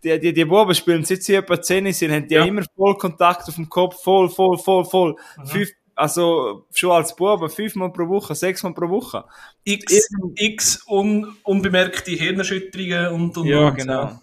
[0.04, 2.46] die, die, die Buben spielen, seit sie etwa 10 sind, haben die Ja.
[2.46, 5.16] immer voll Kontakt auf dem Kopf, voll, voll, voll, voll.
[5.46, 9.26] Fünf, also, schon als Buben, fünfmal pro Woche, sechsmal pro Woche.
[9.64, 14.20] X, X un, unbemerkte Hirnerschütterungen und, und, Ja, und genau.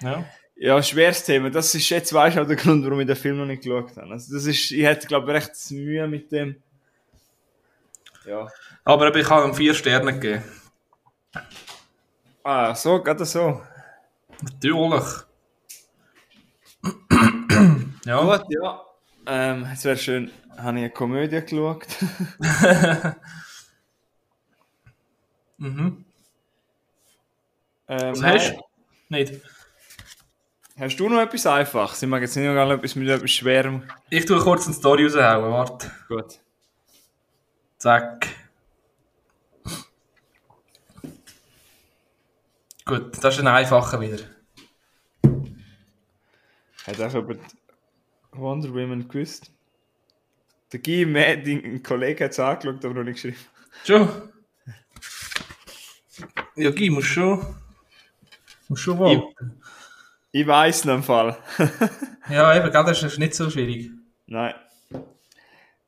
[0.00, 0.24] Ja.
[0.56, 1.50] Ja, schweres Thema.
[1.50, 3.96] Das ist jetzt, weißt du, auch der Grund, warum ich den Film noch nicht geschaut
[3.96, 4.12] habe.
[4.12, 6.62] Also, das ist, ich hätte, glaube ich, recht Mühe mit dem.
[8.24, 8.48] Ja.
[8.84, 10.44] Aber ich habe ihm vier Sterne gegeben.
[12.44, 13.60] Ah, so, gerade so.
[14.40, 15.04] Natürlich.
[18.04, 18.22] ja.
[18.22, 18.84] Gut, ja.
[19.26, 21.86] Ähm, es wäre schön, habe ich eine Komödie geschaut.
[25.58, 26.04] Mhm.
[27.86, 28.60] ähm, Was hast du?
[29.10, 29.40] Nicht.
[30.76, 32.02] Hast du noch etwas Einfaches?
[32.02, 33.84] Ich mag jetzt nicht noch etwas mit etwas Schwerem.
[34.10, 35.88] Ich tue kurz eine Story raushauen, warte.
[36.08, 36.40] Gut.
[37.78, 38.26] Zack.
[42.84, 44.24] Gut, das ist ein einfacher wieder.
[46.86, 47.40] Hat auch über die
[48.32, 49.50] Wonder Woman gewusst?
[50.72, 53.36] Der Guy, Matt, ein Kollege, hat es angeschaut, aber noch nicht geschrieben.
[53.84, 54.08] Schon?
[56.56, 57.44] Ja, Guy, musst schon.
[58.68, 59.60] Musst schon warten.
[60.30, 61.36] Ich weiss noch im Fall.
[62.28, 63.90] Ja, eben, gell, das ist nicht so schwierig.
[64.28, 64.54] Nein.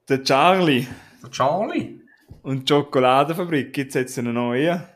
[0.08, 0.88] Der Charlie
[1.22, 2.00] Der Charlie?
[2.42, 4.86] und die Schokoladenfabrik gibt es jetzt eine neue.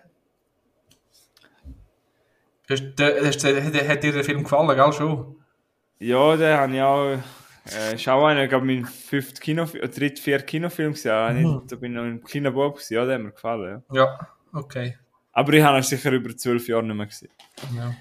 [2.68, 5.36] Hast, du- hast, du- hat, hat dir der Film gefallen, gell, schon?
[6.00, 7.18] Ja, den habe ich auch.
[7.76, 11.42] Äh, ist auch einer, ich glaube, mein fünfter Kinofilm, äh, dritter, vierter Kinofilm gesehen.
[11.42, 11.62] Mhm.
[11.68, 12.94] Da bin ich noch ein kleiner Bob gewesen.
[12.94, 13.82] Ja, der hat mir gefallen.
[13.92, 13.96] Ja.
[14.04, 14.96] Ja, okay.
[15.32, 17.30] Aber ich habe ihn sicher über zwölf Jahre nicht mehr gesehen.
[17.76, 17.94] Ja.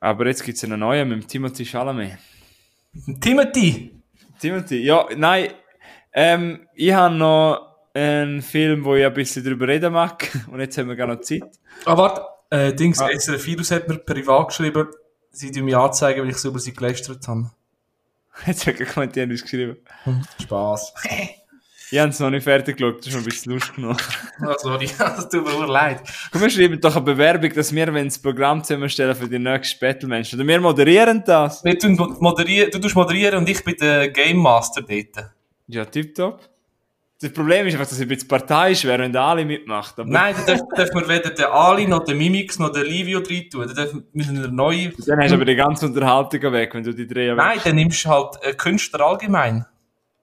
[0.00, 2.18] Aber jetzt gibt es einen neuen mit dem Timothy Chalamet.
[3.20, 4.02] Timothy!
[4.40, 5.48] Timothy, ja, nein.
[6.12, 10.28] Ähm, ich habe noch einen Film, wo ich ein bisschen drüber reden mag.
[10.50, 11.42] Und jetzt haben wir gar noch Zeit.
[11.84, 12.22] Ah, warte.
[12.50, 13.06] Äh, Dings, Ah.
[13.06, 13.44] ah.
[13.44, 14.88] Virus hat mir privat geschrieben,
[15.30, 17.50] sie tun mir anzeigen, weil ich so über sie gelästert habe.
[18.46, 19.76] Jetzt hat er gemeint, die haben uns geschrieben.
[20.42, 20.94] Spaß.
[21.92, 23.96] Ich habe es noch nicht fertig geschaut, das ist noch ein bisschen lustig genug.
[24.46, 26.02] oh, sorry, das tut mir leid.
[26.30, 29.80] Komm, wir schreiben doch eine Bewerbung, dass wir, wenn das Programm zusammenstellen für die nächsten
[29.80, 31.64] Battle-Menschen, oder wir moderieren das.
[31.64, 35.32] Wir tun moderieren, du tust moderieren und ich bin der Game Master dort.
[35.66, 36.48] Ja, tipptopp.
[37.22, 39.98] Das Problem ist einfach, dass ich ein bisschen parteiisch wäre, wenn da alle mitmacht.
[39.98, 43.18] Aber Nein, da dürfen dürfen wir weder den Ali, noch den Mimix, noch den Livio
[43.18, 43.66] rein tun.
[43.68, 44.90] Da dürfen- müssen wir neue...
[45.06, 48.06] dann hast du aber die ganze Unterhaltung weg, wenn du die drei Nein, dann nimmst
[48.06, 49.66] du halt Künstler allgemein.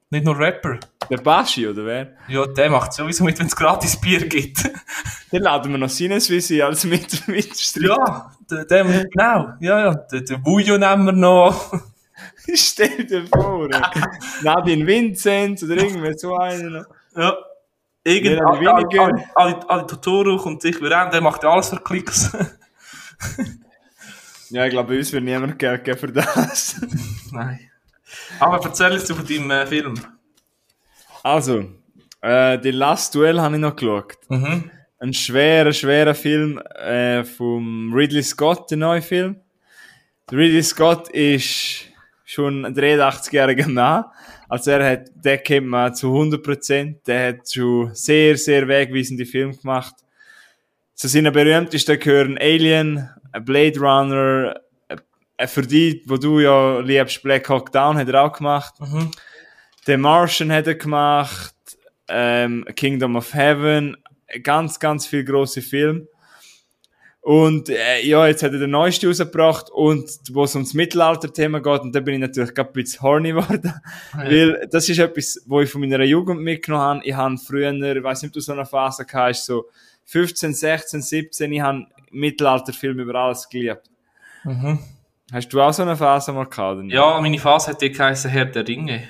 [0.10, 0.80] Nicht nur Rapper.
[1.10, 2.14] Der Baschi, oder wer?
[2.30, 4.64] Ja, der macht sowieso mit, wenn es gratis Bier gibt.
[5.32, 9.50] Dann laden wir noch Sinneswiese als mit, mit ja, der, der, genau.
[9.60, 11.74] Ja, ja, der, der Wujo nehmen wir noch.
[12.54, 13.70] Stell dir vor.
[14.42, 16.86] Nadine Vinzenz oder irgendwie so einer.
[17.16, 17.38] Ja.
[18.04, 19.12] Irgendwie weniger.
[19.36, 22.32] alle Totoro kommt sich wieder an, der macht ja alles für Klicks.
[24.50, 26.80] Ja, ich glaube, bei uns wird niemand Geld geben für das.
[27.32, 27.60] Nein.
[28.40, 30.00] Aber erzähl jetzt von deinem äh, Film.
[31.24, 31.66] Also,
[32.22, 34.18] äh, The Last Duel habe ich noch geschaut.
[34.30, 34.72] Mhm.
[35.00, 39.42] Ein schwerer, schwerer Film äh, vom Ridley Scott, der neue Film.
[40.32, 41.87] Der Ridley Scott ist
[42.28, 44.04] schon ein 83-jähriger Mann.
[44.50, 46.98] Also er hat, der kennt man zu 100%.
[47.08, 49.96] Der hat schon sehr, sehr wegweisende Filme gemacht.
[50.94, 53.10] Zu seinen berühmtesten gehören Alien,
[53.46, 54.60] Blade Runner,
[55.38, 58.74] äh, für die, wo du ja liebst, Black Hawk Down hat er auch gemacht.
[58.80, 59.12] Mhm.
[59.86, 61.56] The Martian hat er gemacht,
[62.10, 63.96] ähm, Kingdom of Heaven,
[64.44, 66.08] ganz, ganz viel große Filme.
[67.28, 71.82] Und äh, ja, jetzt hat er den neuesten rausgebracht und wo es ums Mittelalter-Thema geht,
[71.82, 73.74] und da bin ich natürlich gerade ein bisschen horny geworden,
[74.14, 77.02] weil das ist etwas, wo ich von meiner Jugend mitgenommen habe.
[77.04, 79.66] Ich habe früher, ich weiß nicht, ob du so eine Phase gehabt hast, so
[80.06, 83.90] 15, 16, 17, ich habe Mittelalterfilme über alles geliebt.
[84.46, 84.80] Mhm.
[85.34, 86.78] Hast du auch so eine Phase mal gehabt?
[86.78, 86.84] oder?
[86.84, 89.04] Ja, meine Phase hat die geheißen Herr der Ringe.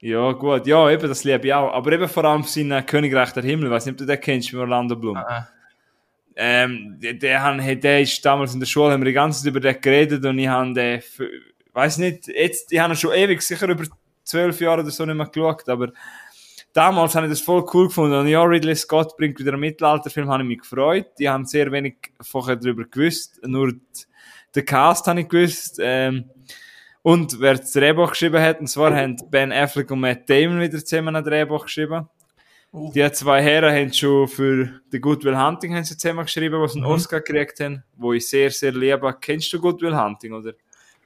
[0.00, 0.66] Ja, gut.
[0.66, 1.72] Ja, eben, das liebe ich auch.
[1.72, 3.66] Aber eben vor allem sein Königreich der Himmel.
[3.66, 5.18] Ich weiß nicht, ob du den kennst, mit Orlando Bloom.
[5.18, 5.46] Ah.
[6.42, 9.60] Ähm, der, der, der ist damals in der Schule, haben wir die ganze Zeit über
[9.60, 11.02] den geredet und ich habe den,
[11.74, 13.84] weiß nicht, jetzt, ich habe schon ewig, sicher über
[14.24, 15.92] zwölf Jahre oder so nicht mehr geschaut, aber
[16.72, 20.30] damals habe ich das voll cool gefunden und ja, Ridley Scott bringt wieder einen Mittelalterfilm,
[20.30, 21.08] habe ich mich gefreut.
[21.18, 23.74] Ich habe sehr wenig vorher darüber gewusst, nur
[24.56, 26.30] den Cast habe ich gewusst, ähm,
[27.02, 30.82] und wer das Drehbuch geschrieben hat, und zwar haben Ben Affleck und Matt Damon wieder
[30.82, 32.08] zusammen ein Drehbuch geschrieben.
[32.72, 32.92] Uh.
[32.92, 36.74] Die zwei Herren haben schon für The Good Will Hunting haben sie zusammen geschrieben, was
[36.74, 36.90] einen Mhm.
[36.90, 39.12] Oscar gekriegt haben, wo ich sehr, sehr liebe.
[39.20, 40.52] Kennst du Good Will Hunting, oder?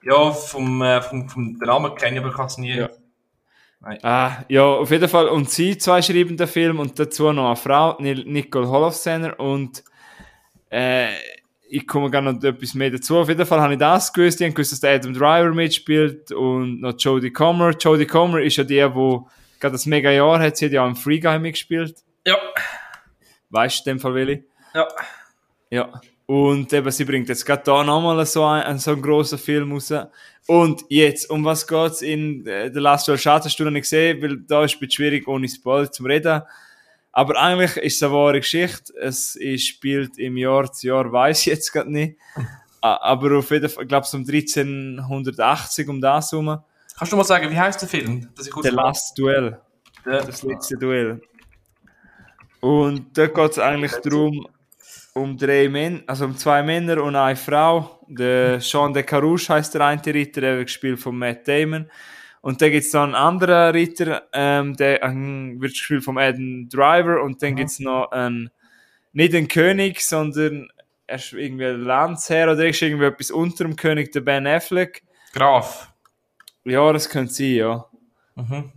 [0.03, 2.77] Ja, vom, äh, vom, vom Namen kenne ich, aber ich kann es nie.
[2.77, 2.91] Ja.
[4.03, 5.29] Ah, ja, auf jeden Fall.
[5.29, 9.85] Und sie zwei schreiben den Film und dazu noch eine Frau, Ni- Nicole Holofcener und
[10.71, 11.09] äh,
[11.69, 13.19] ich komme gerne noch etwas mehr dazu.
[13.19, 14.41] Auf jeden Fall habe ich das gewusst.
[14.41, 17.71] Ich habe gewusst, dass der Adam Driver mitspielt und noch Jodie Comer.
[17.79, 19.19] Jodie Comer ist ja die, die
[19.65, 20.57] gerade das mega Jahr hat.
[20.57, 21.97] Sie ja auch im Free Guy mitgespielt.
[22.27, 22.37] Ja.
[23.51, 24.45] Weißt du in dem Fall, Willi?
[24.75, 24.87] Ja.
[25.71, 26.01] Ja.
[26.27, 29.93] Und eben, sie bringt jetzt gerade da nochmal so einen, so einen grossen Film raus.
[30.47, 33.19] Und jetzt, um was geht's in äh, The Last Duel?
[33.19, 36.43] Schade, hast du noch nicht gesehen, weil da ist es schwierig, ohne Spoiler zu reden.
[37.13, 38.93] Aber eigentlich ist es eine wahre Geschichte.
[39.01, 42.19] Es ist, spielt im Jahr zu Jahr, weiß ich jetzt gerade nicht.
[42.81, 46.59] Aber auf jeden Fall, ich glaube, so um 1380 um das herum.
[46.99, 48.29] Kannst du mal sagen, wie heißt der Film?
[48.37, 49.61] Dass ich The Last Duel.
[50.05, 51.21] Der- Das letzte Duell.
[52.61, 54.47] Und da geht es eigentlich darum,
[55.15, 58.01] um drei Männer, also um zwei Männer und eine Frau.
[58.09, 61.91] Der Jean de Carouche heißt der eine Ritter, der wird gespielt von Matt Damon.
[62.41, 67.23] Und dann gibt's noch einen anderen Ritter, ähm, der ähm, wird gespielt von Adam Driver.
[67.23, 68.51] Und dann gibt's noch einen,
[69.13, 70.69] nicht einen König, sondern
[71.07, 75.03] er ist irgendwie ein Landsherr oder ist irgendwie etwas unter dem König, der Ben Affleck.
[75.33, 75.91] Graf.
[76.65, 77.87] Ja, das könnte sein, ja.
[78.37, 78.73] Mhm.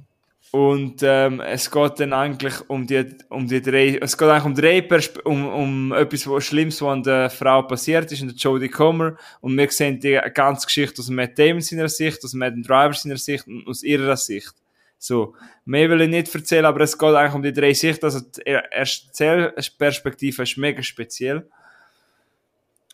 [0.51, 4.55] Und ähm, es geht dann eigentlich um die, um die drei, es geht eigentlich um
[4.55, 8.37] drei Perspe um, um etwas was Schlimmes, was an der Frau passiert ist, an der
[8.37, 9.17] Jodie Comer.
[9.41, 13.17] Und wir sehen die ganze Geschichte aus Matt Damon seiner Sicht, aus Matt Driver seiner
[13.17, 14.53] Sicht und aus ihrer Sicht.
[14.97, 15.35] So.
[15.65, 18.05] Mehr will ich nicht erzählen, aber es geht eigentlich um die drei Sichten.
[18.05, 21.45] Also die erste Perspektive ist mega speziell.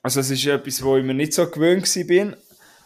[0.02, 2.36] Also es ist etwas, wo ich mir nicht so gewöhnt bin.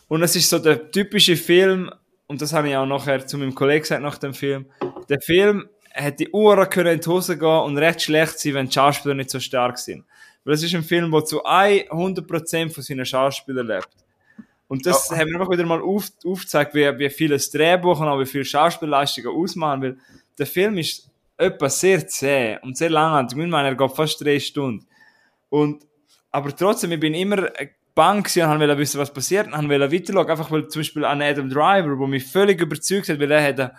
[0.08, 1.92] Und es ist so der typische Film,
[2.28, 4.66] und das habe ich auch nachher zu meinem Kollegen gesagt nach dem Film,
[5.10, 8.74] der Film hätte Uhren können in die Hose gehen und recht schlecht sein, wenn die
[8.74, 10.06] Schauspieler nicht so stark sind.
[10.44, 13.90] Weil es ist ein Film, der zu 100% von seinen Schauspielern lebt.
[14.68, 15.18] Und das Ja.
[15.18, 18.26] haben wir einfach wieder mal auf, aufgezeigt, wie, wie viel das Drehbuch und auch wie
[18.26, 19.98] viel Schauspielleistungen ausmachen, weil
[20.38, 23.28] der Film ist etwa sehr zäh und sehr lang.
[23.30, 24.86] Ich meine, er geht fast drei Stunden.
[25.50, 25.84] Und,
[26.32, 27.50] aber trotzdem, ich bin immer
[27.98, 31.20] bang gewesen und wollte wissen, was passiert und wollte weiterschauen, einfach weil zum Beispiel an
[31.20, 33.70] Adam Driver, wo mich völlig überzeugt hat, weil er hat, äh,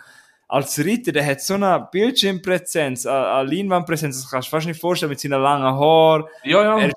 [0.49, 4.81] als Ritter, der hat so eine Bildschirmpräsenz, eine, eine Leinwandpräsenz, das kannst du fast nicht
[4.81, 6.25] vorstellen, mit seinen langen Haaren.
[6.43, 6.79] Ja, ja.
[6.79, 6.91] Er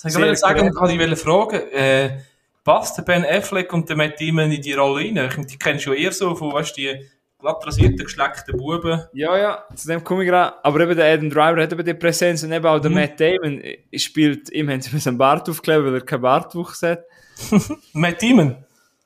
[0.00, 2.18] Das wollte ich sagen, kann ich wollte fragen, äh,
[2.62, 5.16] passt der Ben Affleck und der Matt Damon in die Rolle rein?
[5.16, 7.10] Ich meine, Die kennst du ja eher so von, weißt du, die
[7.46, 9.02] glatt rasierten, geschleckten Buben.
[9.12, 10.52] Ja, ja, zu dem komme ich gerade.
[10.64, 12.96] Aber eben der Adam Driver hat eben die Präsenz und eben auch der Mhm.
[12.96, 13.62] Matt Damon
[13.94, 17.04] spielt, ihm haben sie müssen einen Bart aufkleben, weil er keinen Bartwuchs hat.
[17.92, 18.56] Matt Damon?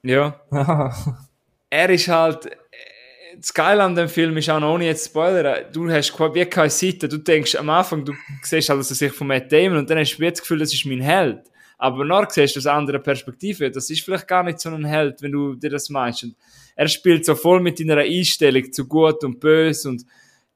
[0.02, 0.40] Ja.
[1.68, 2.50] Er ist halt,
[3.36, 6.70] das Geile an dem Film ist auch noch ohne jetzt Spoiler, du hast wie keine
[6.70, 8.12] Seite, du denkst am Anfang, du
[8.42, 10.72] siehst halt, dass er sich von Matt Damon und dann hast du das Gefühl, das
[10.72, 11.42] ist mein Held.
[11.78, 15.22] Aber noch siehst du aus anderer Perspektive, das ist vielleicht gar nicht so ein Held,
[15.22, 16.24] wenn du dir das meinst.
[16.24, 16.34] Und
[16.80, 20.06] er spielt so voll mit deiner Einstellung zu gut und böse und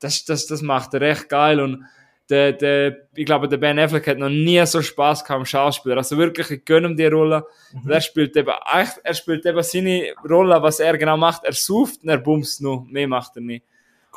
[0.00, 1.84] das, das, das macht er recht geil und
[2.30, 5.98] der, der, ich glaube, der Ben Affleck hat noch nie so Spaß gehabt am Schauspieler.
[5.98, 7.44] Also wirklich, ich gönne ihm die Rolle.
[7.74, 7.90] Mhm.
[7.90, 11.44] Er spielt eben, echt, er spielt eben seine Rolle, was er genau macht.
[11.44, 12.86] Er sucht und er bumst noch.
[12.88, 13.66] Mehr macht er nicht.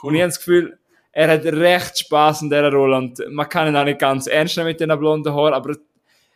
[0.02, 0.12] Cool.
[0.12, 0.80] Und ich habe das Gefühl,
[1.12, 4.56] er hat recht Spaß in dieser Rolle und man kann ihn auch nicht ganz ernst
[4.56, 5.76] nehmen mit den blonden Haaren, aber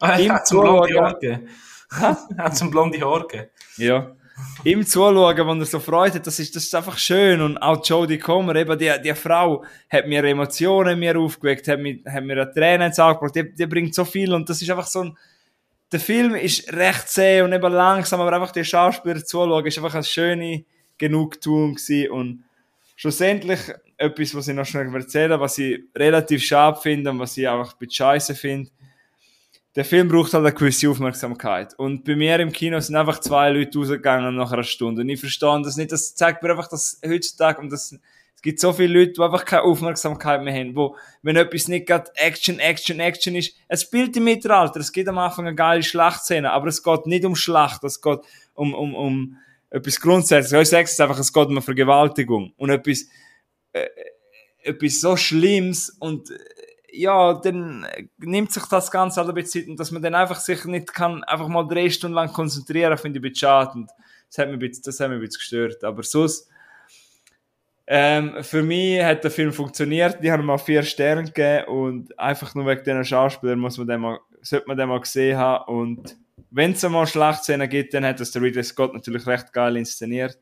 [0.02, 1.18] ah, ihm zum blonden Haar
[2.38, 3.26] hat zum blonden Haar
[3.78, 4.12] Ja
[4.64, 7.42] ihm zuschauen, wenn er so Freude hat, das ist, das ist einfach schön.
[7.42, 12.00] Und auch Jodie Comer, eben die, die Frau, hat mir Emotionen mir aufgeweckt, hat mir,
[12.06, 14.70] hat mir eine Tränen ins Auge gebracht, die, die bringt so viel und das ist
[14.70, 15.18] einfach so ein,
[15.92, 19.94] der Film ist recht zäh und eben langsam, aber einfach die Schauspieler zuschauen, ist einfach
[19.94, 20.64] eine schöne
[20.98, 22.44] Genugtuung gewesen und
[22.96, 23.60] schlussendlich
[23.98, 27.74] etwas, was ich noch schnell erzählen was ich relativ schade finde und was ich einfach
[27.74, 28.70] ein bisschen scheiße finde,
[29.76, 31.74] der Film braucht halt eine gewisse Aufmerksamkeit.
[31.78, 35.02] Und bei mir im Kino sind einfach zwei Leute rausgegangen nach einer Stunde.
[35.02, 35.92] Und ich verstehe das nicht.
[35.92, 37.94] Das zeigt mir einfach, dass heutzutage, und das,
[38.36, 41.88] es gibt so viele Leute, die einfach keine Aufmerksamkeit mehr haben, wo, wenn etwas nicht
[41.88, 45.84] gerade Action, Action, Action ist, es spielt im Mittelalter, es gibt am Anfang eine geile
[45.84, 48.20] Schlachtszene, aber es geht nicht um Schlacht, es geht
[48.56, 49.38] um, um, um
[49.70, 50.74] etwas Grundsätzliches.
[50.74, 52.54] Ich sage einfach, es geht um eine Vergewaltigung.
[52.58, 53.06] Und etwas,
[53.72, 53.88] äh,
[54.64, 56.30] etwas so Schlimmes und,
[56.92, 57.88] ja, dann
[58.18, 60.94] nimmt sich das Ganze halt ein bisschen Zeit und dass man dann einfach sich nicht
[60.94, 63.90] kann, einfach mal drei Stunden lang konzentrieren, finde ich ein bisschen schade und
[64.30, 65.84] das hat mich ein bisschen, das hat mich ein bisschen gestört.
[65.84, 66.50] Aber sonst,
[67.88, 72.56] ähm, für mich hat der Film funktioniert, die haben mal vier Sterne gegeben und einfach
[72.56, 76.18] nur wegen diesen Schauspielern muss man den mal, sollte man den mal gesehen haben und
[76.52, 80.38] wenn es einmal Schlachtszenen gibt, dann hat das der Ridley Scott natürlich recht geil inszeniert.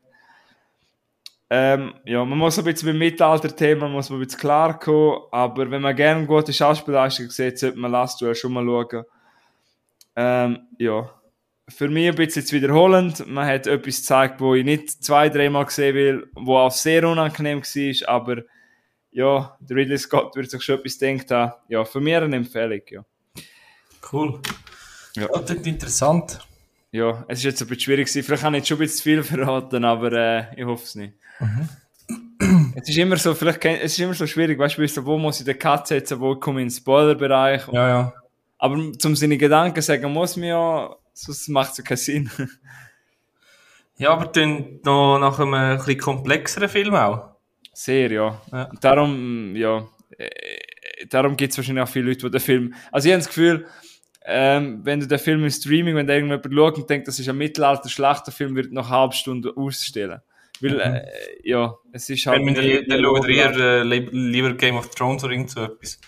[1.52, 5.68] Ähm, ja, man muss ein bisschen beim Mittelalter-Thema muss man ein bisschen klar kommen, aber
[5.68, 9.04] wenn man gerne gute Schauspielleistung sieht, sollte man Last Duel schon mal schauen.
[10.14, 11.10] Ähm, ja,
[11.68, 13.26] für mich ein bisschen zu wiederholend.
[13.26, 17.62] Man hat etwas gezeigt, wo ich nicht zwei, dreimal gesehen will, wo auch sehr unangenehm
[17.62, 18.42] war, aber
[19.10, 21.52] ja, der Ridley Scott wird sich schon etwas denkt haben.
[21.68, 23.04] Ja, für mich eine Empfehlung, ja.
[24.12, 24.40] Cool.
[25.16, 25.26] Ja.
[25.26, 26.38] Das klingt interessant.
[26.92, 28.24] Ja, es ist jetzt ein bisschen schwierig gewesen.
[28.24, 30.94] Vielleicht habe ich jetzt schon ein bisschen zu viel verraten, aber äh, ich hoffe es
[30.96, 31.14] nicht.
[31.38, 31.68] Mhm.
[32.74, 35.44] Es ist immer so, vielleicht, es ist immer so schwierig, weißt du, wo muss ich
[35.44, 37.68] den Cut setzen, wo komme ich in den Spoiler-Bereich.
[37.68, 38.12] Ja, ja.
[38.58, 42.30] Aber zum seine Gedanken sagen muss mir ja, sonst macht es ja keinen Sinn.
[43.98, 47.36] ja, aber dann noch nach einem ein bisschen komplexeren Film auch.
[47.72, 48.40] Sehr, ja.
[48.52, 48.70] ja.
[48.80, 49.86] Darum, ja,
[50.18, 50.28] äh,
[51.08, 53.66] darum gibt es wahrscheinlich auch viele Leute, die den Film, also ich habe das Gefühl,
[54.30, 57.28] ähm, wenn du den Film im Streaming, wenn da irgendjemand schaut und denkt, das ist
[57.28, 60.20] ein Mittelalter-Schlachterfilm, wird noch eine halbe Stunde ausstellen.
[60.60, 60.80] Weil, mhm.
[60.80, 61.04] äh,
[61.42, 62.44] ja, es ist halt...
[62.44, 65.98] Wenn wir dann schauen eher äh, lieber Game of Thrones oder irgend so etwas.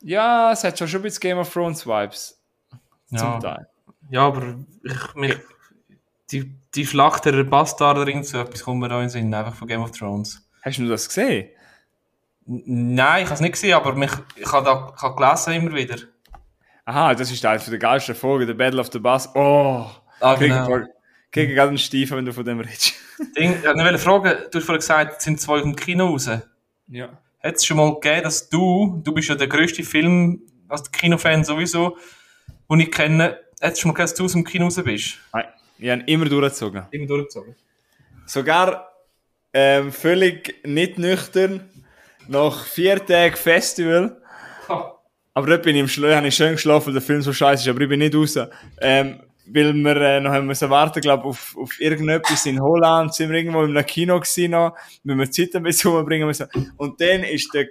[0.00, 2.42] Ja, es hat schon ein bisschen Game of Thrones Vibes.
[3.10, 3.18] Ja.
[3.18, 3.68] Zum Teil.
[4.10, 5.36] Ja, aber ich, mich,
[6.30, 9.34] die, die Schlacht der Bastarde oder irgend so etwas kommt mir da in den Sinn,
[9.34, 10.48] einfach von Game of Thrones.
[10.62, 11.50] Hast du das gesehen?
[12.46, 15.74] Nein, ich habe es nicht gesehen, aber mich, ich habe da ich habe gelesen immer
[15.74, 15.96] wieder.
[16.88, 19.28] Aha, das ist einer der geilsten Folgen, der Battle of the Bus.
[19.34, 20.86] Oh, ah, genau.
[21.30, 22.94] Kriege gerade einen Stiefel, wenn du von dem redest.
[23.36, 26.30] Ding, ich wollte fragen, du hast vorhin gesagt, es sind zwei im Kino raus.
[26.86, 27.10] Ja.
[27.42, 31.44] Hat es schon mal gegeben, dass du, du bist ja der grösste Film, als Kinofan
[31.44, 31.98] sowieso,
[32.70, 35.18] den ich kenne, hat es schon mal gegeben, dass du aus dem Kino raus bist?
[35.34, 35.44] Nein,
[35.76, 36.86] ich habe immer durchgezogen.
[36.90, 37.54] Immer durchgezogen.
[38.24, 38.88] Sogar
[39.52, 41.68] ähm, völlig nicht nüchtern,
[42.28, 44.22] nach vier Tagen Festival.
[45.38, 47.68] Aber dort bin ich im Schlo habe ich schön geschlafen, der Film so scheiße ist,
[47.68, 48.36] aber ich bin nicht raus.
[48.80, 53.30] Ähm, weil wir äh, noch haben müssen warten, glaube auf, auf irgendetwas in Holland, sind
[53.30, 54.74] wir irgendwo im Kino gewesen noch,
[55.04, 56.48] wenn wir Zeit ein bisschen umbringen müssen.
[56.76, 57.68] Und dann ist der,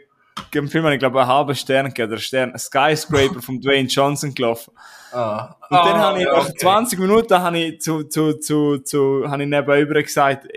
[0.53, 4.34] im Film habe ich glaube einen halben Stern gegeben, der Stern, Skyscraper von Dwayne Johnson
[4.34, 4.72] gelaufen.
[5.11, 5.53] Ah.
[5.70, 6.57] Und dann ah, habe ich, nach okay.
[6.61, 10.47] 20 Minuten habe ich zu, zu, zu, zu, habe ich nebenüber gesagt,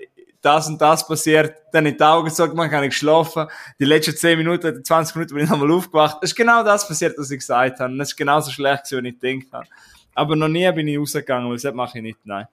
[0.40, 3.46] das und das passiert, dann in die Augen gesagt, man kann ich geschlafen.
[3.78, 6.18] Die letzten 10 Minuten, 20 Minuten bin ich nochmal aufgewacht.
[6.22, 7.92] Es ist genau das passiert, was ich gesagt habe.
[7.92, 9.66] Und es ist genauso schlecht, wie ich gedacht habe.
[10.14, 12.46] Aber noch nie bin ich rausgegangen, weil das mache ich nicht, nein.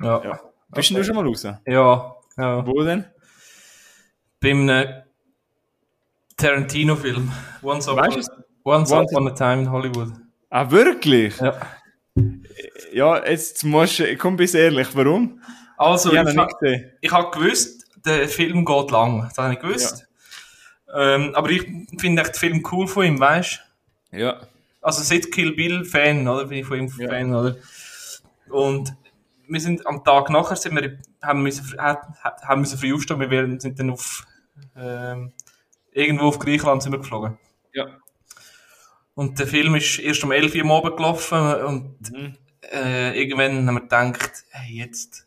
[0.00, 0.24] Ja.
[0.24, 0.40] ja.
[0.70, 1.00] Bist okay.
[1.00, 1.42] du schon mal raus?
[1.42, 2.14] Ja.
[2.36, 2.66] ja.
[2.66, 3.04] Wo denn?
[4.40, 4.68] Beim
[6.36, 7.30] Tarantino-Film.
[7.62, 8.30] Once, weißt
[8.64, 10.12] Once, Once Upon a Time in Hollywood.
[10.50, 11.38] Ah, wirklich?
[11.38, 11.60] Ja.
[12.92, 15.40] Ja, jetzt musst du, komm bis ehrlich, warum?
[15.76, 16.48] Also, ich, ich, ha,
[17.00, 19.28] ich habe gewusst, der Film geht lang.
[19.28, 20.06] Das habe ich gewusst.
[20.86, 21.14] Ja.
[21.14, 21.62] Ähm, aber ich
[21.98, 23.60] finde den Film cool von ihm, weißt
[24.12, 24.18] du?
[24.18, 24.40] Ja
[24.84, 26.44] also seit Kill Bill Fan, oder?
[26.44, 27.08] Bin ich von ihm ja.
[27.08, 27.56] Fan, oder?
[28.50, 28.94] Und
[29.48, 33.78] wir sind am Tag nachher sind wir, haben, müssen, haben müssen früh aufstehen, wir sind
[33.78, 34.26] dann auf,
[34.76, 35.32] ähm,
[35.92, 37.38] irgendwo auf Griechenland sind wir geflogen.
[37.72, 37.86] Ja.
[39.14, 42.36] Und der Film ist erst um 11 Uhr am Abend gelaufen und Mhm.
[42.72, 45.23] äh, irgendwann haben wir gedacht, hey, jetzt.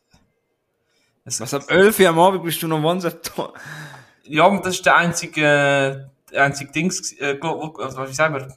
[1.28, 3.53] Es, Was, ab 11 Uhr am Abend bist du noch da?
[4.23, 8.47] Ja, das ist der einzige, der einzige Dings, äh, also, wie sagen wir,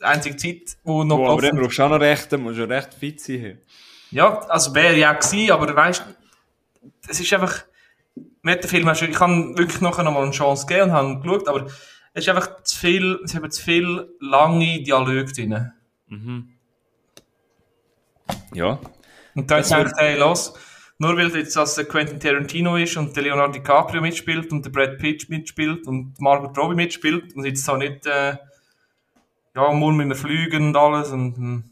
[0.00, 2.58] die einzige Zeit, wo noch Oh, aber dann brauchst du auch noch recht, dann musst
[2.58, 3.60] du recht fit sein.
[4.10, 6.04] Ja, also wäre ja gewesen, aber weißt
[7.06, 7.64] es ist einfach,
[8.42, 11.46] mir hat der Film ich habe wirklich nachher nochmal eine Chance gegeben und habe geschaut,
[11.46, 11.66] aber
[12.12, 15.70] es ist einfach zu viel, es haben zu viel lange Dialoge drin.
[16.08, 16.48] Mhm.
[18.52, 18.80] Ja.
[19.36, 20.54] Und da habe ich Das gedacht, hey, los,
[20.98, 24.70] nur weil jetzt das der Quentin Tarantino ist und der Leonardo DiCaprio mitspielt und der
[24.70, 28.36] Brad Pitt mitspielt und Margot Robbie mitspielt und jetzt auch nicht, äh,
[29.54, 31.64] ja, morgen müssen wir fliegen und alles und, hm.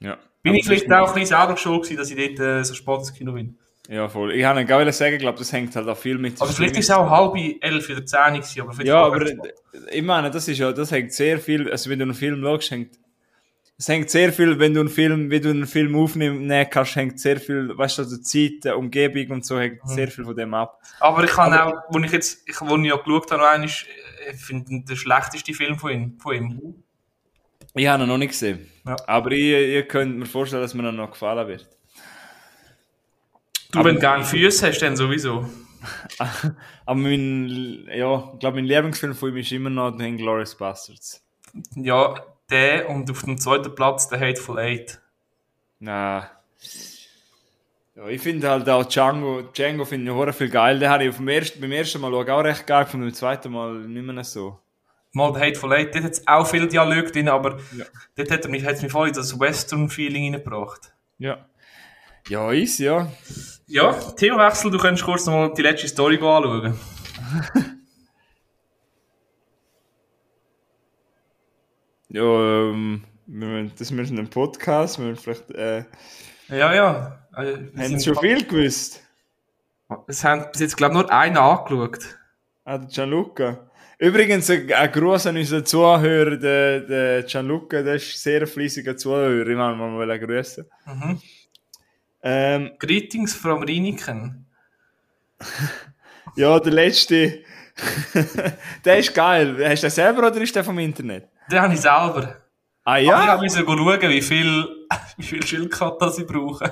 [0.00, 0.18] Ja.
[0.42, 2.98] bin ich vielleicht auch ein bisschen selber schuld gewesen, dass ich dort äh, so spät
[2.98, 3.58] ins Kino bin.
[3.88, 4.32] Ja, voll.
[4.32, 6.76] Ich habe gar nicht sagen, ich glaube, das hängt halt auch viel mit Also vielleicht
[6.78, 9.36] ist es auch halb elf oder zehn aber Ja, aber äh,
[9.92, 12.70] ich meine, das ist ja, das hängt sehr viel, also wenn du einen Film schaust,
[12.70, 12.98] hängt,
[13.76, 17.18] es hängt sehr viel, wenn du einen Film, wie du einen Film aufnehmen kannst, hängt
[17.18, 19.88] sehr viel, weißt du, also Zeit, Umgebung und so hängt Mhm.
[19.88, 20.80] sehr viel von dem ab.
[21.00, 23.68] Aber ich kann auch, wo ich jetzt, ich, wo ich ja geschaut habe, noch einmal,
[23.68, 26.18] ich finde der schlechteste Film von ihm.
[26.20, 26.74] Von ihm.
[27.74, 28.70] Ich habe ihn noch nicht gesehen.
[28.86, 28.94] Ja.
[29.06, 31.68] Aber ich, ihr könnt mir vorstellen, dass mir noch gefallen wird.
[33.72, 35.48] Du, Aber- wenn du gerne Füße hast, dann sowieso.
[36.86, 41.22] Aber mein, ja, ich glaube, mein Lieblingsfilm von ihm ist immer noch The Inglourious Bastards.
[41.74, 42.14] Ja,
[42.50, 45.00] der und auf dem zweiten Platz der Hateful Eight.
[45.78, 46.30] Na.
[47.96, 50.78] Ja, ich finde halt auch Django, Django finde ich hure viel geil.
[50.78, 53.52] Den habe ich auf dem ersten, beim ersten Mal auch recht geil gefunden, beim zweiten
[53.52, 54.58] Mal nicht mehr so.
[55.12, 57.84] Mal der Hateful Eight, dort hat es auch viel Dialog drin, aber Ja.
[58.16, 60.92] dort hat er mich, hat's mich voll in das Western-Feeling reingebracht.
[61.18, 61.46] Ja.
[62.28, 63.12] Ja, ist ja.
[63.68, 66.78] Ja, Themawechsel, du kannst kurz noch mal die letzte Story anschauen.
[72.14, 72.22] Ja,
[72.70, 75.84] ähm, wir müssen- das ist ein Podcast, wir müssen vielleicht, äh,
[76.48, 77.18] Ja, ja.
[77.36, 79.00] Wir haben Sie schon viel gewusst?
[80.06, 82.16] Es haben bis jetzt, glaube ich, nur einer angeschaut.
[82.64, 83.68] Ah, der Gianluca.
[83.98, 88.96] Übrigens, ein, ein Gruß an unseren Zuhörer, der, der Gianluca, der ist ein sehr fleissiger
[88.96, 90.64] Zuhörer, ich wollte mal grüßen.
[90.86, 91.20] Mhm.
[92.22, 94.46] Ähm, Greetings from Riniken.
[96.36, 97.40] ja, der letzte,
[98.84, 99.56] der ist geil.
[99.68, 101.28] Hast du den selber oder ist der vom Internet?
[101.50, 102.36] Den habe ich selber.
[102.84, 103.36] Ah Aber ich ja?
[103.36, 104.86] musste schauen, wie viel,
[105.16, 106.70] wie viel Schildkröten sie brauchen.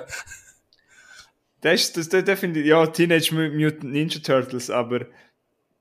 [1.63, 5.07] Ist, das, der, der finde ich, ja, Teenage Mutant Ninja Turtles, aber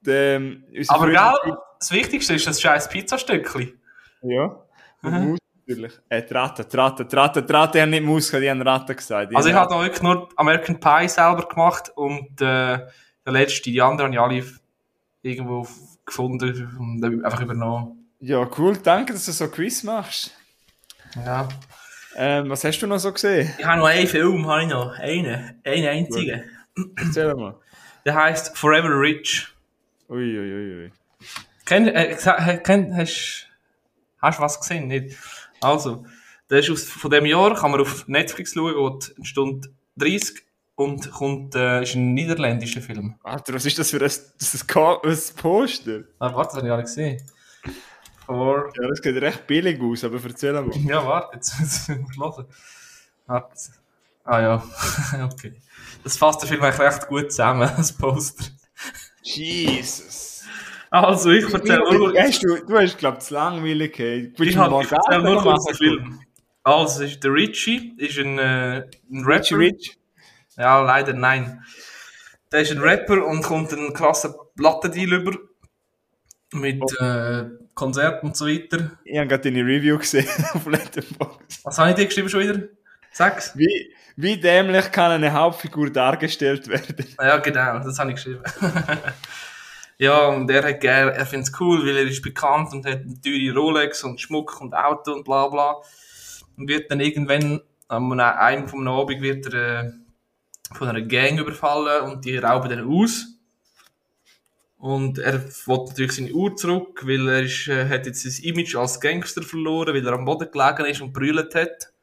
[0.05, 3.79] ähm, Aber gell, das Wichtigste ist das scheiß Pizzastückchen.
[4.21, 4.63] Ja.
[5.01, 5.29] Und Mhm.
[5.31, 5.99] Maus natürlich.
[6.09, 8.49] Äh, die Ratte, die Ratte, die Ratte, die Ratte, die haben nicht Maus gehabt, die
[8.49, 9.31] haben Ratte gesagt.
[9.31, 12.79] Die Also ich habe da wirklich nur American Pie selber gemacht und äh,
[13.25, 14.59] der letzte, die anderen habe ich alle
[15.23, 15.67] irgendwo
[16.05, 18.00] gefunden und einfach übernommen.
[18.21, 20.31] Ja, cool, danke, dass du so Quiz machst.
[21.15, 21.49] Ja.
[22.15, 23.51] Ähm, was hast du noch so gesehen?
[23.57, 24.93] Ich habe noch einen Film, habe ich noch.
[24.99, 25.59] Einen.
[25.63, 26.43] Einen einzigen.
[26.97, 27.55] Erzähl mal.
[28.05, 29.47] Der heisst Forever Rich.
[30.09, 30.91] Ui, ui, ui, ui.
[31.65, 33.47] Kenn, äh, sa- kenn, hast,
[34.21, 34.87] hast du was gesehen?
[34.87, 35.17] Nicht?
[35.61, 36.05] Also,
[36.49, 40.43] der ist aus, von dem Jahr, kann man auf Netflix schauen, geht eine Stunde 30
[40.75, 43.15] und kommt, äh, ist ein niederländischer Film.
[43.23, 46.01] Alter, was ist das für ein, das ist ein Poster?
[46.19, 47.21] Ah, warte, das habe ich gar nicht gesehen.
[48.31, 50.69] For, Ja, das sieht recht billig aus, aber erzähl mal.
[50.87, 52.45] ja, warte, jetzt muss ich hören.
[53.27, 53.55] Warte.
[54.23, 54.63] Ah ja,
[55.25, 55.55] okay.
[56.03, 58.45] Das fasst der Film eigentlich recht gut zusammen, das Poster.
[59.21, 60.45] Jesus.
[60.89, 65.23] Also, ich erzähle nur, Hast du, du hast, glaub ich, zu langweilig, ich, ich erzähle
[65.23, 66.21] nur kurz den Film.
[66.63, 69.39] Also, ist der Richie, ist ein, äh, ein Rapper.
[69.41, 69.97] Richie Rich?
[70.55, 71.63] Ja, leider nein.
[72.51, 75.37] Der ist ein Rapper und kommt einen krassen Plattendeal über.
[76.53, 78.91] Mit äh, Konzerten und so weiter.
[79.03, 81.65] Ich habe gerade deine Review gesehen auf Letterboxd.
[81.65, 82.59] Was habe ich dir geschrieben schon wieder?
[83.11, 83.57] Sechs?
[83.57, 87.05] Wie, wie dämlich kann eine Hauptfigur dargestellt werden?
[87.19, 88.41] Ja, genau, das habe ich geschrieben.
[89.97, 93.01] ja, und er hat gern, er findet es cool, weil er ist bekannt und hat
[93.01, 95.75] eine teure Rolex und Schmuck und Auto und bla bla.
[96.57, 99.91] Und wird dann irgendwann, am einem vom Abend wird er äh,
[100.73, 103.27] von einer Gang überfallen und die rauben dann aus.
[104.81, 108.75] Und er will natürlich seine Uhr zurück, weil er ist, äh, hat jetzt sein Image
[108.75, 111.93] als Gangster verloren, weil er am Boden gelegen ist und brüllt hat.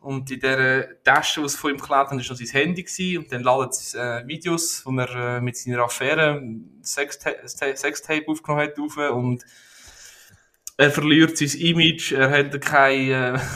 [0.00, 2.84] Und in der Tasche, die sie von ihm geklaut haben, war noch sein Handy.
[2.84, 3.18] Gewesen.
[3.18, 6.42] Und dann laden sie äh, Videos, wo er äh, mit seiner Affäre
[6.82, 8.78] Sextape aufgenommen hat.
[8.78, 9.44] Auf, und
[10.78, 13.38] er verliert sein Image, er hat kein, äh,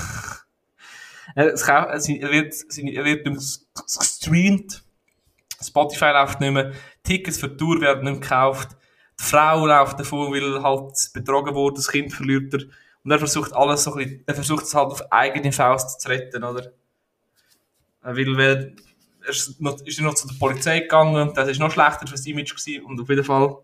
[1.34, 4.84] Er, er wird, er wird gestreamt.
[5.62, 6.72] Spotify läuft nicht mehr.
[7.02, 8.76] Tickets für die Tour werden nicht gekauft.
[9.18, 12.60] Die Frau läuft davon, weil halt betrogen wurde, das Kind verliert er.
[13.04, 16.08] Und er versucht alles so ein bisschen, er versucht es halt auf eigene Faust zu
[16.08, 16.72] retten, oder?
[18.02, 18.76] Er will, weil,
[19.22, 22.14] er ist noch, ist noch zu der Polizei gegangen und das ist noch schlechter für
[22.14, 22.84] das Image gewesen.
[22.84, 23.58] Und auf jeden Fall,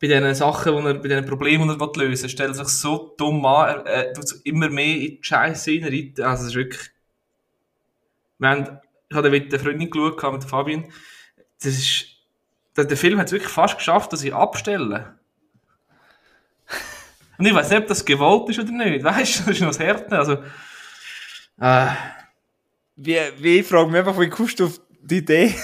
[0.00, 2.68] bei diesen Sachen, wo er, bei diesen Problemen, die er lösen will, stellt er sich
[2.68, 6.24] so dumm an, er, er tut sich immer mehr in die Scheiße reinreiten.
[6.24, 6.90] Also, es ist wirklich,
[8.38, 10.92] wir haben, ich habe mit der Freundin geschaut, mit Fabian.
[11.62, 12.06] Das ist,
[12.76, 15.18] der, der Film hat es wirklich fast geschafft, dass ich abstelle.
[17.38, 19.04] Und ich weiß nicht, ob das gewollt ist oder nicht.
[19.04, 20.18] Weißt du, das ist noch das Härte.
[20.18, 20.42] Also,
[21.60, 21.88] äh,
[22.96, 25.54] Wie, wie, ich frage mich einfach, wie kommst du auf die Idee?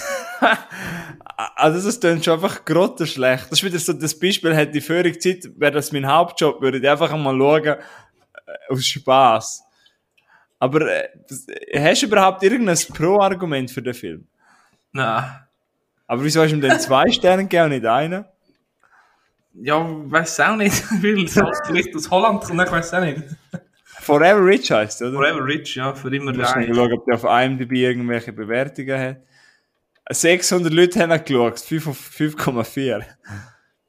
[1.56, 3.50] also, das klingt schon einfach grottenschlecht.
[3.50, 6.78] Das ist wieder so, das Beispiel, hätte ich vorige Zeit, wäre das mein Hauptjob, würde
[6.78, 7.76] ich einfach einmal schauen, äh,
[8.68, 9.62] aus Spaß.
[10.60, 11.08] Aber, äh,
[11.76, 14.28] hast du überhaupt irgendein Pro-Argument für den Film?
[14.92, 15.40] nein.
[16.06, 18.24] Aber wieso hast du ihm denn zwei Sterne gegeben und nicht einen?
[19.54, 20.74] Ja, weiß auch nicht.
[21.00, 23.22] Vielleicht aus Holland kommt, ich weiß auch nicht.
[24.00, 25.12] Forever Rich heißt, oder?
[25.12, 26.68] Forever Rich, ja, für immer reich.
[26.68, 29.16] mal schauen, ob der auf IMDb irgendwelche Bewertungen hat.
[30.10, 33.02] 600 Leute haben geschaut, 5 auf 5,4.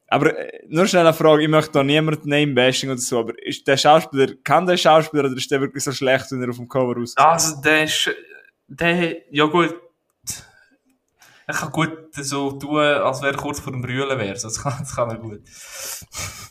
[0.07, 3.67] Aber äh, nur schnell eine Frage, ich möchte da niemand Name-Bashing oder so, aber ist
[3.67, 6.69] der Schauspieler, kann der Schauspieler oder ist der wirklich so schlecht, wenn er auf dem
[6.69, 7.17] Cover aussieht?
[7.17, 8.09] Also, der ist,
[8.67, 9.75] der, ja gut,
[11.47, 14.33] er kann gut so tun, als wäre er kurz vor dem Brüllen wäre.
[14.33, 15.41] Das kann, das kann er gut.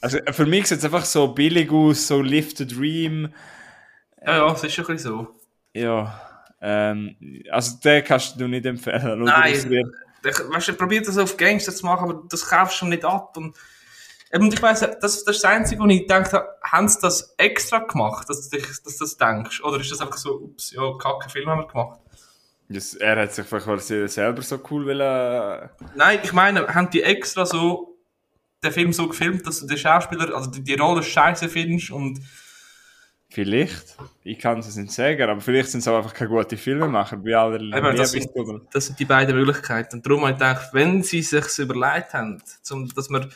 [0.01, 3.33] Also äh, für mich sieht es einfach so billig aus, so Live the Dream.
[4.25, 5.41] Ja, ja, es ist schon ein bisschen so.
[5.75, 6.21] Ja,
[6.61, 7.17] ähm,
[7.51, 9.23] also den kannst du nicht empfehlen.
[9.23, 9.33] oder?
[9.33, 9.53] Nein.
[10.23, 13.37] Weißt du, er probiert das auf Gangster zu machen, aber das kaufst du nicht ab.
[13.37, 13.57] Und,
[14.33, 17.35] eben, ich weiss, das, das ist das Einzige, wo ich gedacht habe, haben sie das
[17.37, 19.63] extra gemacht, dass du, dich, dass du das denkst?
[19.63, 22.01] Oder ist das einfach so, ups, ja, kacke Film haben wir gemacht?
[22.69, 26.89] Das, er hat sich weil er selber so cool will, äh, Nein, ich meine, haben
[26.91, 27.99] die extra so
[28.63, 32.21] den Film so gefilmt, dass du den Schauspieler, also die, die Rolle scheiße findest und
[33.29, 33.97] Vielleicht.
[34.23, 37.37] Ich kann es nicht sagen, aber vielleicht sind es auch einfach keine guten Filmemacher, bei
[37.37, 37.59] aller
[37.97, 38.31] das sind-
[38.73, 39.97] das sind die beiden Möglichkeiten.
[39.97, 43.29] Und darum habe ich gedacht, wenn sie sich überlegt haben, zum, dass wir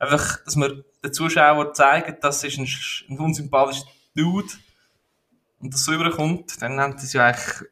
[0.00, 2.68] einfach, dass wir den Zuschauern zeigen, das ist ein,
[3.10, 3.86] ein unsympathischer
[4.16, 4.48] Dude
[5.60, 7.68] und das so überkommt, dann haben sie ja eigentlich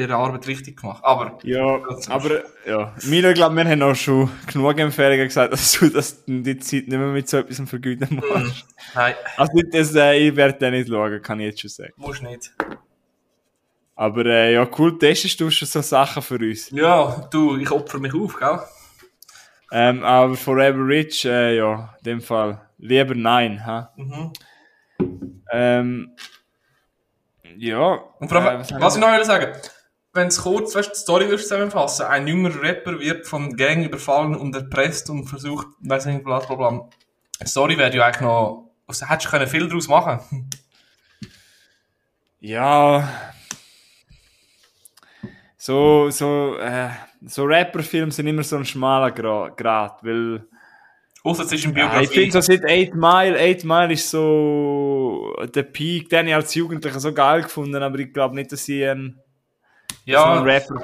[0.00, 1.04] ihre Arbeit richtig gemacht.
[1.04, 2.94] Aber, Ja, aber ja.
[3.04, 6.98] Milo, glaube wir haben auch schon genug Empfehlungen gesagt, dass du das, die Zeit nicht
[6.98, 8.66] mehr mit so etwas vergüten musst.
[8.94, 11.92] nein, Also das, äh, ich werde den nicht schauen, kann ich jetzt schon sagen.
[11.96, 12.52] musst nicht.
[13.94, 16.70] Aber äh, ja, cool, testest du schon so Sachen für uns.
[16.70, 18.58] Ja, du, ich opfer mich auf, gell?
[19.72, 23.64] Ähm, aber Forever Rich, äh, ja, in dem Fall lieber nein.
[23.64, 23.92] Ha?
[23.96, 24.32] Mhm.
[25.52, 26.16] Ähm,
[27.56, 28.00] ja.
[28.18, 29.52] Und vor allem, äh, was, haben ich noch will sagen,
[30.12, 34.34] wenn es kurz, weißt, die Story würdest zusammenfassen, ein junger Rapper wird von Gang überfallen
[34.34, 36.88] und erpresst und versucht, weiß nicht, bla bla bla.
[37.40, 40.50] Die Story wäre ja eigentlich noch, also hättest du viel daraus machen.
[42.40, 43.08] Ja.
[45.56, 46.88] So, so, äh,
[47.22, 50.46] so Rapper-Filme sind immer so ein schmaler Gra Grad, weil
[51.22, 52.04] Außer es ist eine ja, Biografie.
[52.04, 56.54] ich finde so seit 8 Mile, 8 Mile ist so der Peak, den ich als
[56.54, 59.20] Jugendlicher so geil gefunden, aber ich glaube nicht, dass ich ein,
[60.04, 60.24] ja,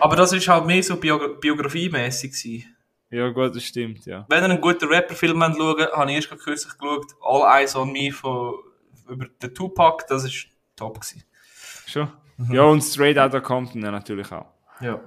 [0.01, 2.77] aber das ist halt mehr so Bio biografiemäßig gewesen.
[3.11, 4.27] ja gut, das stimmt, ja.
[4.29, 7.93] Wenn ihr einen guten Rapper-Film schauen wollt, habe ich erst kürzlich geschaut, All Eyes on
[7.93, 8.55] Me von,
[9.09, 10.47] über den Tupac, das ist
[10.77, 11.25] top gewesen.
[11.87, 12.09] Schon?
[12.51, 14.47] Ja, und Straight Outta Compton ja, natürlich auch.
[14.81, 15.01] Ja.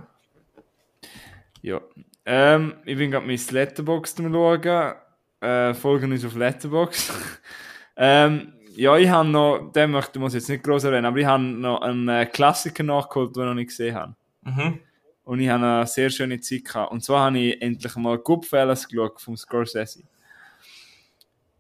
[1.62, 1.82] Ja.
[2.26, 4.96] Ähm, ich bin gerade mein Letterboxd am schauen.
[5.42, 7.14] Äh, folgen uns auf Letterboxd.
[7.98, 11.44] ähm, ja, ich habe noch, den möchte muss jetzt nicht groß erwähnen, aber ich habe
[11.44, 14.16] noch einen äh, Klassiker nachgeholt, den ich noch nicht gesehen habe.
[14.44, 14.80] Mhm.
[15.26, 16.92] Und ich habe eine sehr schöne Zeit gehabt.
[16.92, 20.04] Und zwar habe ich endlich mal Goodfellas geschaut vom Scorsese.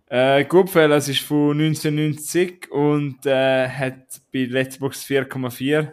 [0.07, 5.91] Äh, Goodfellas ist von 1990 und äh, hat bei Letterboxd 4,4.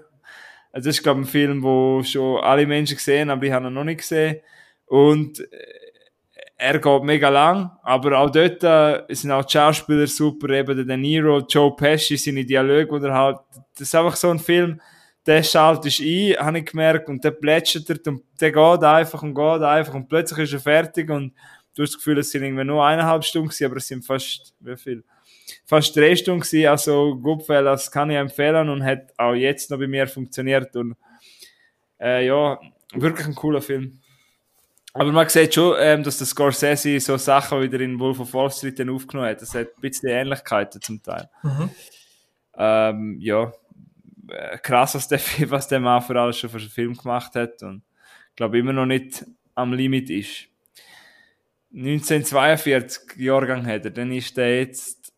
[0.73, 3.53] Also das ist, glaube ich, ein Film, wo schon alle Menschen gesehen haben, aber ich
[3.53, 4.41] habe ihn noch nicht gesehen.
[4.87, 5.86] Und äh,
[6.59, 10.87] er geht mega lang, aber auch dort äh, sind auch die Schauspieler super, eben der
[10.87, 13.39] De Niro, Joe Pesci, seine Dialoge, oder halt,
[13.75, 14.81] das ist einfach so ein Film,
[15.27, 19.63] der schaltest ein, habe ich gemerkt, und der plätschert und der geht einfach und geht
[19.63, 21.35] einfach und plötzlich ist er fertig und
[21.75, 24.55] du hast das Gefühl, es sind irgendwie nur eineinhalb Stunden gewesen, aber es sind fast,
[24.61, 25.05] wie viel?
[25.67, 29.87] Fast drei Stunden gewesen, also Goodfellas kann ich empfehlen und hat auch jetzt noch bei
[29.87, 30.97] mir funktioniert und
[32.01, 32.59] äh, ja,
[32.95, 34.01] wirklich ein cooler Film.
[34.99, 38.51] Aber man sieht schon, ähm, dass der Scorsese so Sachen wieder in Wolf of Wall
[38.51, 39.43] Street dann aufgenommen hat.
[39.43, 41.29] Das hat ein bisschen Ähnlichkeiten zum Teil.
[41.43, 41.71] Mhm.
[42.57, 43.53] Ähm, ja.
[44.29, 45.21] äh, krass, was der,
[45.51, 47.83] was der Mann für alles schon für einen Film gemacht hat und
[48.31, 49.25] ich glaube immer noch nicht
[49.55, 50.49] am Limit ist.
[51.75, 55.13] 1942 Jahrgang hat er, dann ist der jetzt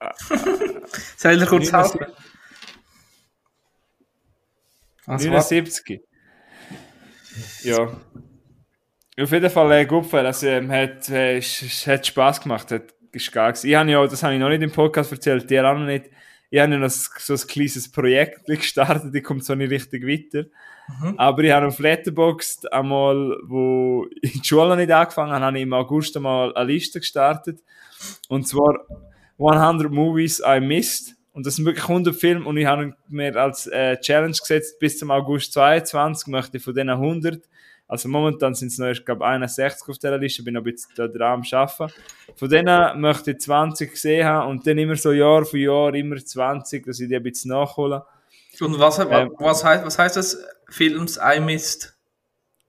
[1.16, 2.00] Soll ich kurz 79.
[2.00, 2.14] helfen?
[5.06, 5.54] Also, warte.
[5.54, 6.00] 79.
[7.62, 7.96] Ja.
[9.20, 13.32] Auf jeden Fall äh, gut, weil es ähm, hat, äh, hat Spaß gemacht, hat, ist
[13.32, 13.68] geil gewesen.
[13.68, 16.10] Ich habe ja, das habe ich noch nicht im Podcast erzählt, dir auch noch nicht.
[16.50, 20.48] Ich habe ja noch so ein kleines Projekt gestartet, ich komme so nicht richtig weiter.
[21.16, 25.58] Aber ich habe auf Letterboxd einmal, wo ich die Schule noch nicht angefangen habe, habe
[25.58, 27.60] ich im August einmal eine Liste gestartet.
[28.28, 28.86] Und zwar
[29.38, 31.17] 100 Movies I Missed.
[31.38, 34.98] Und das sind wirklich 100 Filme und ich habe mir als äh, Challenge gesetzt, bis
[34.98, 37.44] zum August 22 möchte ich von diesen 100,
[37.86, 40.90] also momentan sind es noch erst, glaube 61 auf dieser Liste, bin noch ein bisschen
[40.96, 41.94] da dran am Arbeiten.
[42.34, 46.16] Von denen möchte ich 20 gesehen haben und dann immer so Jahr für Jahr immer
[46.16, 48.02] 20, dass ich die ein bisschen nachhole.
[48.60, 49.30] Und was, Ähm.
[49.38, 50.44] was, heißt, was heißt das?
[50.70, 51.96] Films I missed?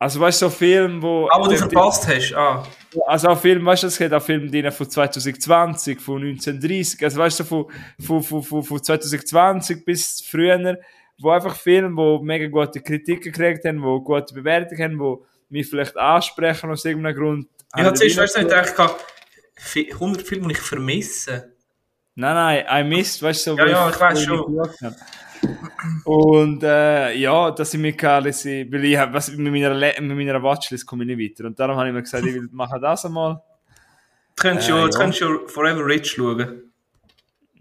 [0.01, 1.27] Also weißt du, so Filme, wo...
[1.29, 2.33] Ah, wo du verpasst hast.
[2.33, 2.65] Ah.
[3.05, 7.39] Also auch Film, weißt du, es geht auch Filme von 2020, von 1930, also weißt
[7.41, 7.65] du, von,
[8.01, 10.77] von, von, von, von 2020 bis früher,
[11.19, 15.69] wo einfach Filme, wo mega gute Kritiken gekriegt haben, wo gute Bewertungen haben, wo mich
[15.69, 17.47] vielleicht ansprechen aus irgendeinem Grund.
[17.75, 18.85] Ich hatte zuerst, weißt du,
[19.57, 21.51] ich fi- 100 Filme, die ich vermisse.
[22.19, 24.95] Nein, nein, I missed, weißt du, so, Ja, wo ja, ich weiss wo schon.
[26.03, 27.93] Und äh, ja, dass ich mir
[28.43, 31.47] ich, weil ich hab, was, mit, meiner, Le- mit meiner Watchlist komme ich nicht weiter.
[31.47, 33.41] Und darum habe ich mir gesagt, ich will machen das einmal.
[34.35, 34.97] Du könntest Äh, ja, du ja.
[34.99, 36.71] könntest ja Forever Rich schauen.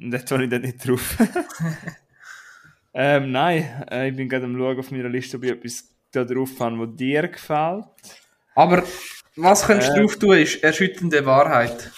[0.00, 1.16] Und da tue ich dann nicht drauf.
[2.94, 6.24] ähm, nein, äh, ich bin gerade am schauen auf meiner Liste, ob ich etwas da
[6.24, 7.84] drauf habe, was dir gefällt.
[8.56, 8.82] Aber
[9.36, 9.94] was könntest Äh.
[9.94, 11.92] du drauf tun, ist erschütternde Wahrheit.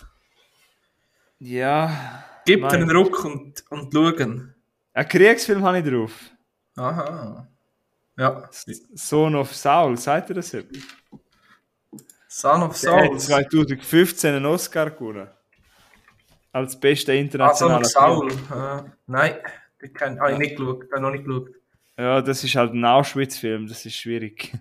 [1.38, 2.24] Ja.
[2.50, 4.54] Gib dir einen Ruck und, und schauen.
[4.92, 6.12] Einen Kriegsfilm habe ich drauf.
[6.76, 7.46] Aha.
[8.16, 8.48] Ja.
[8.94, 10.82] Sohn of Saul, sagt ihr das etwas?
[12.28, 13.26] Son of Der hat Souls.
[13.26, 15.28] 2015 einen Oscar gewonnen.
[16.52, 18.30] Als bester Ah, Son internationaler of Saul.
[18.30, 19.34] Äh, nein,
[19.80, 20.84] ich kenn, ah, ich nicht geschaut.
[20.84, 21.50] Ich habe noch nicht geschaut.
[21.96, 24.52] Ja, das ist halt ein Auschwitz-Film, das ist schwierig.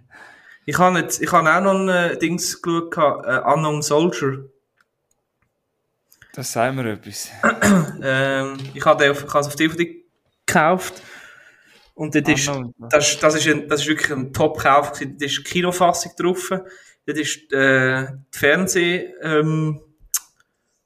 [0.65, 4.45] Ich habe jetzt, ich habe auch noch ein äh, Dings geschaut, äh, Unknown Soldier.
[6.33, 7.29] Das sagen wir etwas.
[8.01, 10.03] Ähm, ich habe den auf, es auf DVD
[10.45, 11.01] gekauft.
[11.95, 12.73] Und dort ist, Unknown.
[12.89, 14.97] das, ist- das, ist ein, das ist wirklich ein Top-Kauf.
[14.99, 16.49] Dort ist Kinofassung drauf.
[16.49, 19.81] Dort ist äh, die Fernseh, ähm,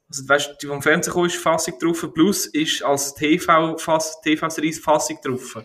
[0.08, 2.04] also weißt, die vom Fernsehen kommt, ist Fassung drauf.
[2.14, 5.62] Plus ist als TV-Serie Fassung drauf.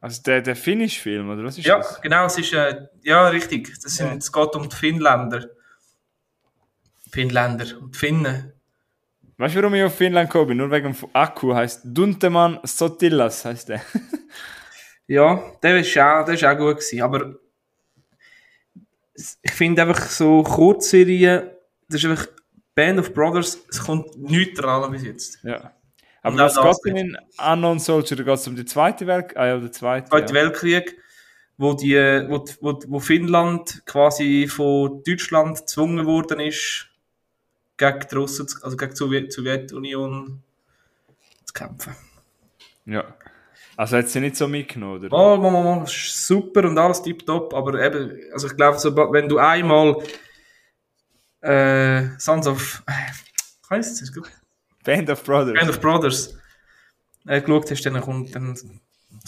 [0.00, 2.00] Also der, der Finnish-Film, oder was ist Ja, das?
[2.00, 3.72] genau, es ist, äh, ja, richtig.
[3.82, 4.14] Das sind, Ja.
[4.16, 5.46] Es geht um die Finnländer.
[7.10, 8.52] Finnländer und die Finnen.
[9.42, 10.58] Weißt du, warum ich auf Finnland gekommen bin?
[10.58, 13.82] Nur wegen dem Akku heißt Dunteman Sotillas heißt der.
[15.08, 17.34] Ja, der ist auch, der ist auch gut gewesen, aber
[19.14, 21.50] ich finde einfach so Kurzserien,
[21.88, 22.28] das ist einfach
[22.76, 25.42] Band of Brothers, es kommt nichts dran bis jetzt.
[25.42, 25.72] Ja.
[26.22, 28.16] Aber was geht denn in Unknown Soldier?
[28.16, 29.36] Da geht es um die zweite Werk.
[29.36, 30.08] Ah ja, der zweite.
[30.08, 30.34] Zweiter ja.
[30.34, 30.96] Weltkrieg,
[31.58, 36.91] wo, die, wo, wo, wo Finnland quasi von Deutschland gezwungen worden ist,
[37.90, 40.42] gegen die Russen, also gegen die Sowjet- Sowjetunion
[41.44, 41.94] zu kämpfen.
[42.86, 43.04] ja.
[43.74, 45.16] Also hat sie nicht so mitgenommen, oder?
[45.16, 48.76] Oh, Mama, das ist super und alles tipptopp, aber eben, also ich glaube,
[49.12, 49.96] wenn du einmal
[51.40, 52.92] äh, Sons of, äh,
[53.70, 54.12] heisst es?
[54.84, 55.54] Band of Brothers.
[55.54, 56.38] Band of Brothers
[57.26, 58.54] äh, geschaut hast, dann kommt dann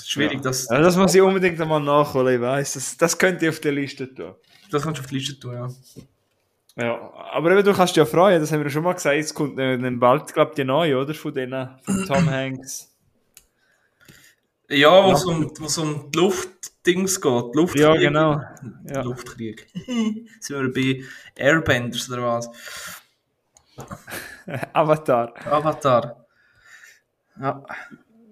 [0.04, 0.40] schwierig, ja.
[0.40, 2.74] das, Also das muss ich unbedingt einmal nachholen, ich weiss.
[2.74, 4.34] Das, das könnt ihr auf der Liste tun.
[4.70, 5.68] das kannst du auf die Liste tun, ja.
[6.76, 9.32] Ja, aber eben, du kannst dich ja freuen, das haben wir schon mal gesagt, es
[9.32, 11.14] kommt dann bald, glaube ich, die neue, oder?
[11.14, 12.94] Von denen, von Tom Hanks.
[14.68, 17.82] Ja, wo es um, wo's um die Luftdings geht, Luftkrieg.
[17.82, 18.40] Ja, genau.
[18.88, 19.02] Ja.
[19.02, 19.66] Luftkrieg.
[20.40, 21.04] Sind wir bei
[21.36, 22.50] Airbenders oder was?
[24.72, 25.34] Avatar.
[25.46, 26.26] Avatar.
[27.40, 27.64] Ja.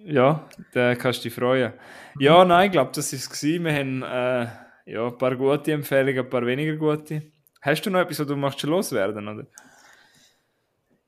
[0.05, 1.75] Ja, da kannst du dich freuen.
[2.19, 3.43] Ja, nein, ich glaube, das war es.
[3.43, 4.49] Wir haben äh,
[4.91, 7.32] ja, ein paar gute Empfehlungen, ein paar weniger gute.
[7.63, 9.47] Hast du noch etwas, was du machst, loswerden, oder?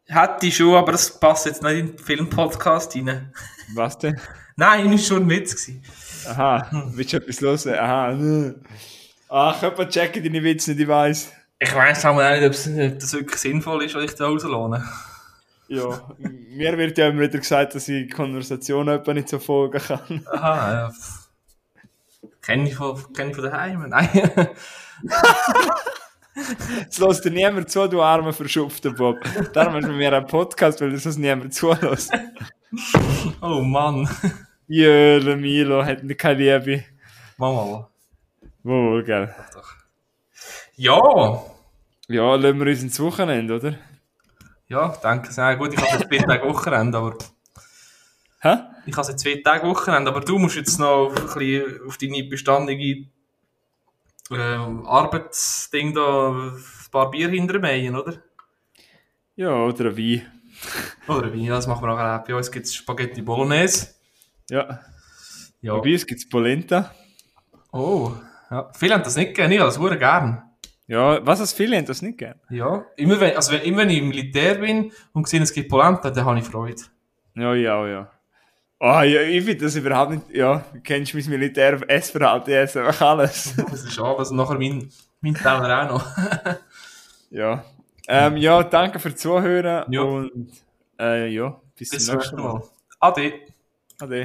[0.07, 3.34] Hätte ich schon, aber das passt jetzt nicht in den Filmpodcast rein.
[3.74, 4.20] Was denn?
[4.55, 5.66] Nein, das war schon ein Witz.
[5.66, 5.82] Gewesen.
[6.28, 7.80] Aha, willst du etwas loswerden?
[7.80, 8.55] Aha.
[9.28, 11.32] Ach, jemand checken deine Witze nicht, ich weiss.
[11.59, 14.84] Ich weiss auch nicht, ob das wirklich sinnvoll ist, was ich da rauslohne.
[15.66, 20.24] Ja, mir wird ja immer wieder gesagt, dass ich Konversationen etwa nicht so folgen kann.
[20.30, 20.92] Aha, ja.
[22.42, 23.88] Kenne ich von, kenn ich von daheim?
[23.88, 24.09] Nein.
[26.80, 29.18] Jetzt lässt dir niemand zu, du armer verschupfter Bob.
[29.53, 32.12] Darum hast du mir einen Podcast, weil das niemand zulässt.
[33.41, 34.09] Oh Mann.
[34.66, 36.85] Jöle, Milo, hat keine Liebe.
[37.37, 37.89] Mama.
[38.62, 39.35] Wohl, gell.
[40.76, 41.43] Ja.
[42.09, 43.74] Ja, lassen wir uns ins Wochenende, oder?
[44.68, 45.57] Ja, danke sehr.
[45.57, 47.16] Gut, ich habe jetzt zwei Tage Wochenende, aber...
[48.41, 48.57] Hä?
[48.87, 51.97] Ich habe jetzt zwei Tage Wochenende, aber du musst jetzt noch auf, ein bisschen auf
[51.97, 53.07] deine beständige
[54.31, 54.35] äh,
[54.87, 58.14] Arbeitsding da ein paar Bier hintermähen, oder?
[59.37, 60.31] Ja, oder ein Wein.
[61.09, 61.47] Oder wie?
[61.47, 62.27] Ja, das machen wir nachher auch.
[62.27, 63.89] Bei uns gibt es Spaghetti Bolognese.
[64.49, 64.81] Ja.
[65.61, 65.79] Ja.
[65.79, 66.95] Bei uns gibt es Polenta.
[67.72, 68.12] Oh.
[68.51, 68.70] Ja.
[68.75, 70.43] Viele haben das nicht gerne, ich habe das sehr gern.
[70.87, 72.39] Ja, was, es viele haben das nicht gern.
[72.51, 72.85] Ja.
[72.97, 76.11] Immer wenn, also wenn, immer wenn ich im Militär bin und sehe, es gibt Polenta,
[76.11, 76.83] dann habe ich Freude.
[77.35, 78.11] Ja, ja, ja.
[78.87, 82.85] Ah, ja, ich finde das überhaupt nicht, ja, du kennst mein Militär Essverhalten, ich esse
[82.85, 83.55] einfach alles.
[83.57, 84.91] Das ist aber und nachher mein,
[85.22, 86.07] mein Teller auch noch.
[87.30, 87.64] ja.
[88.07, 90.03] Ähm, ja, danke fürs Zuhören Ja.
[90.03, 90.51] und,
[91.01, 92.37] äh, ja, bis, Bis zum nächsten.
[92.37, 92.62] Mal.
[93.01, 93.32] Ade.
[94.01, 94.22] Ade.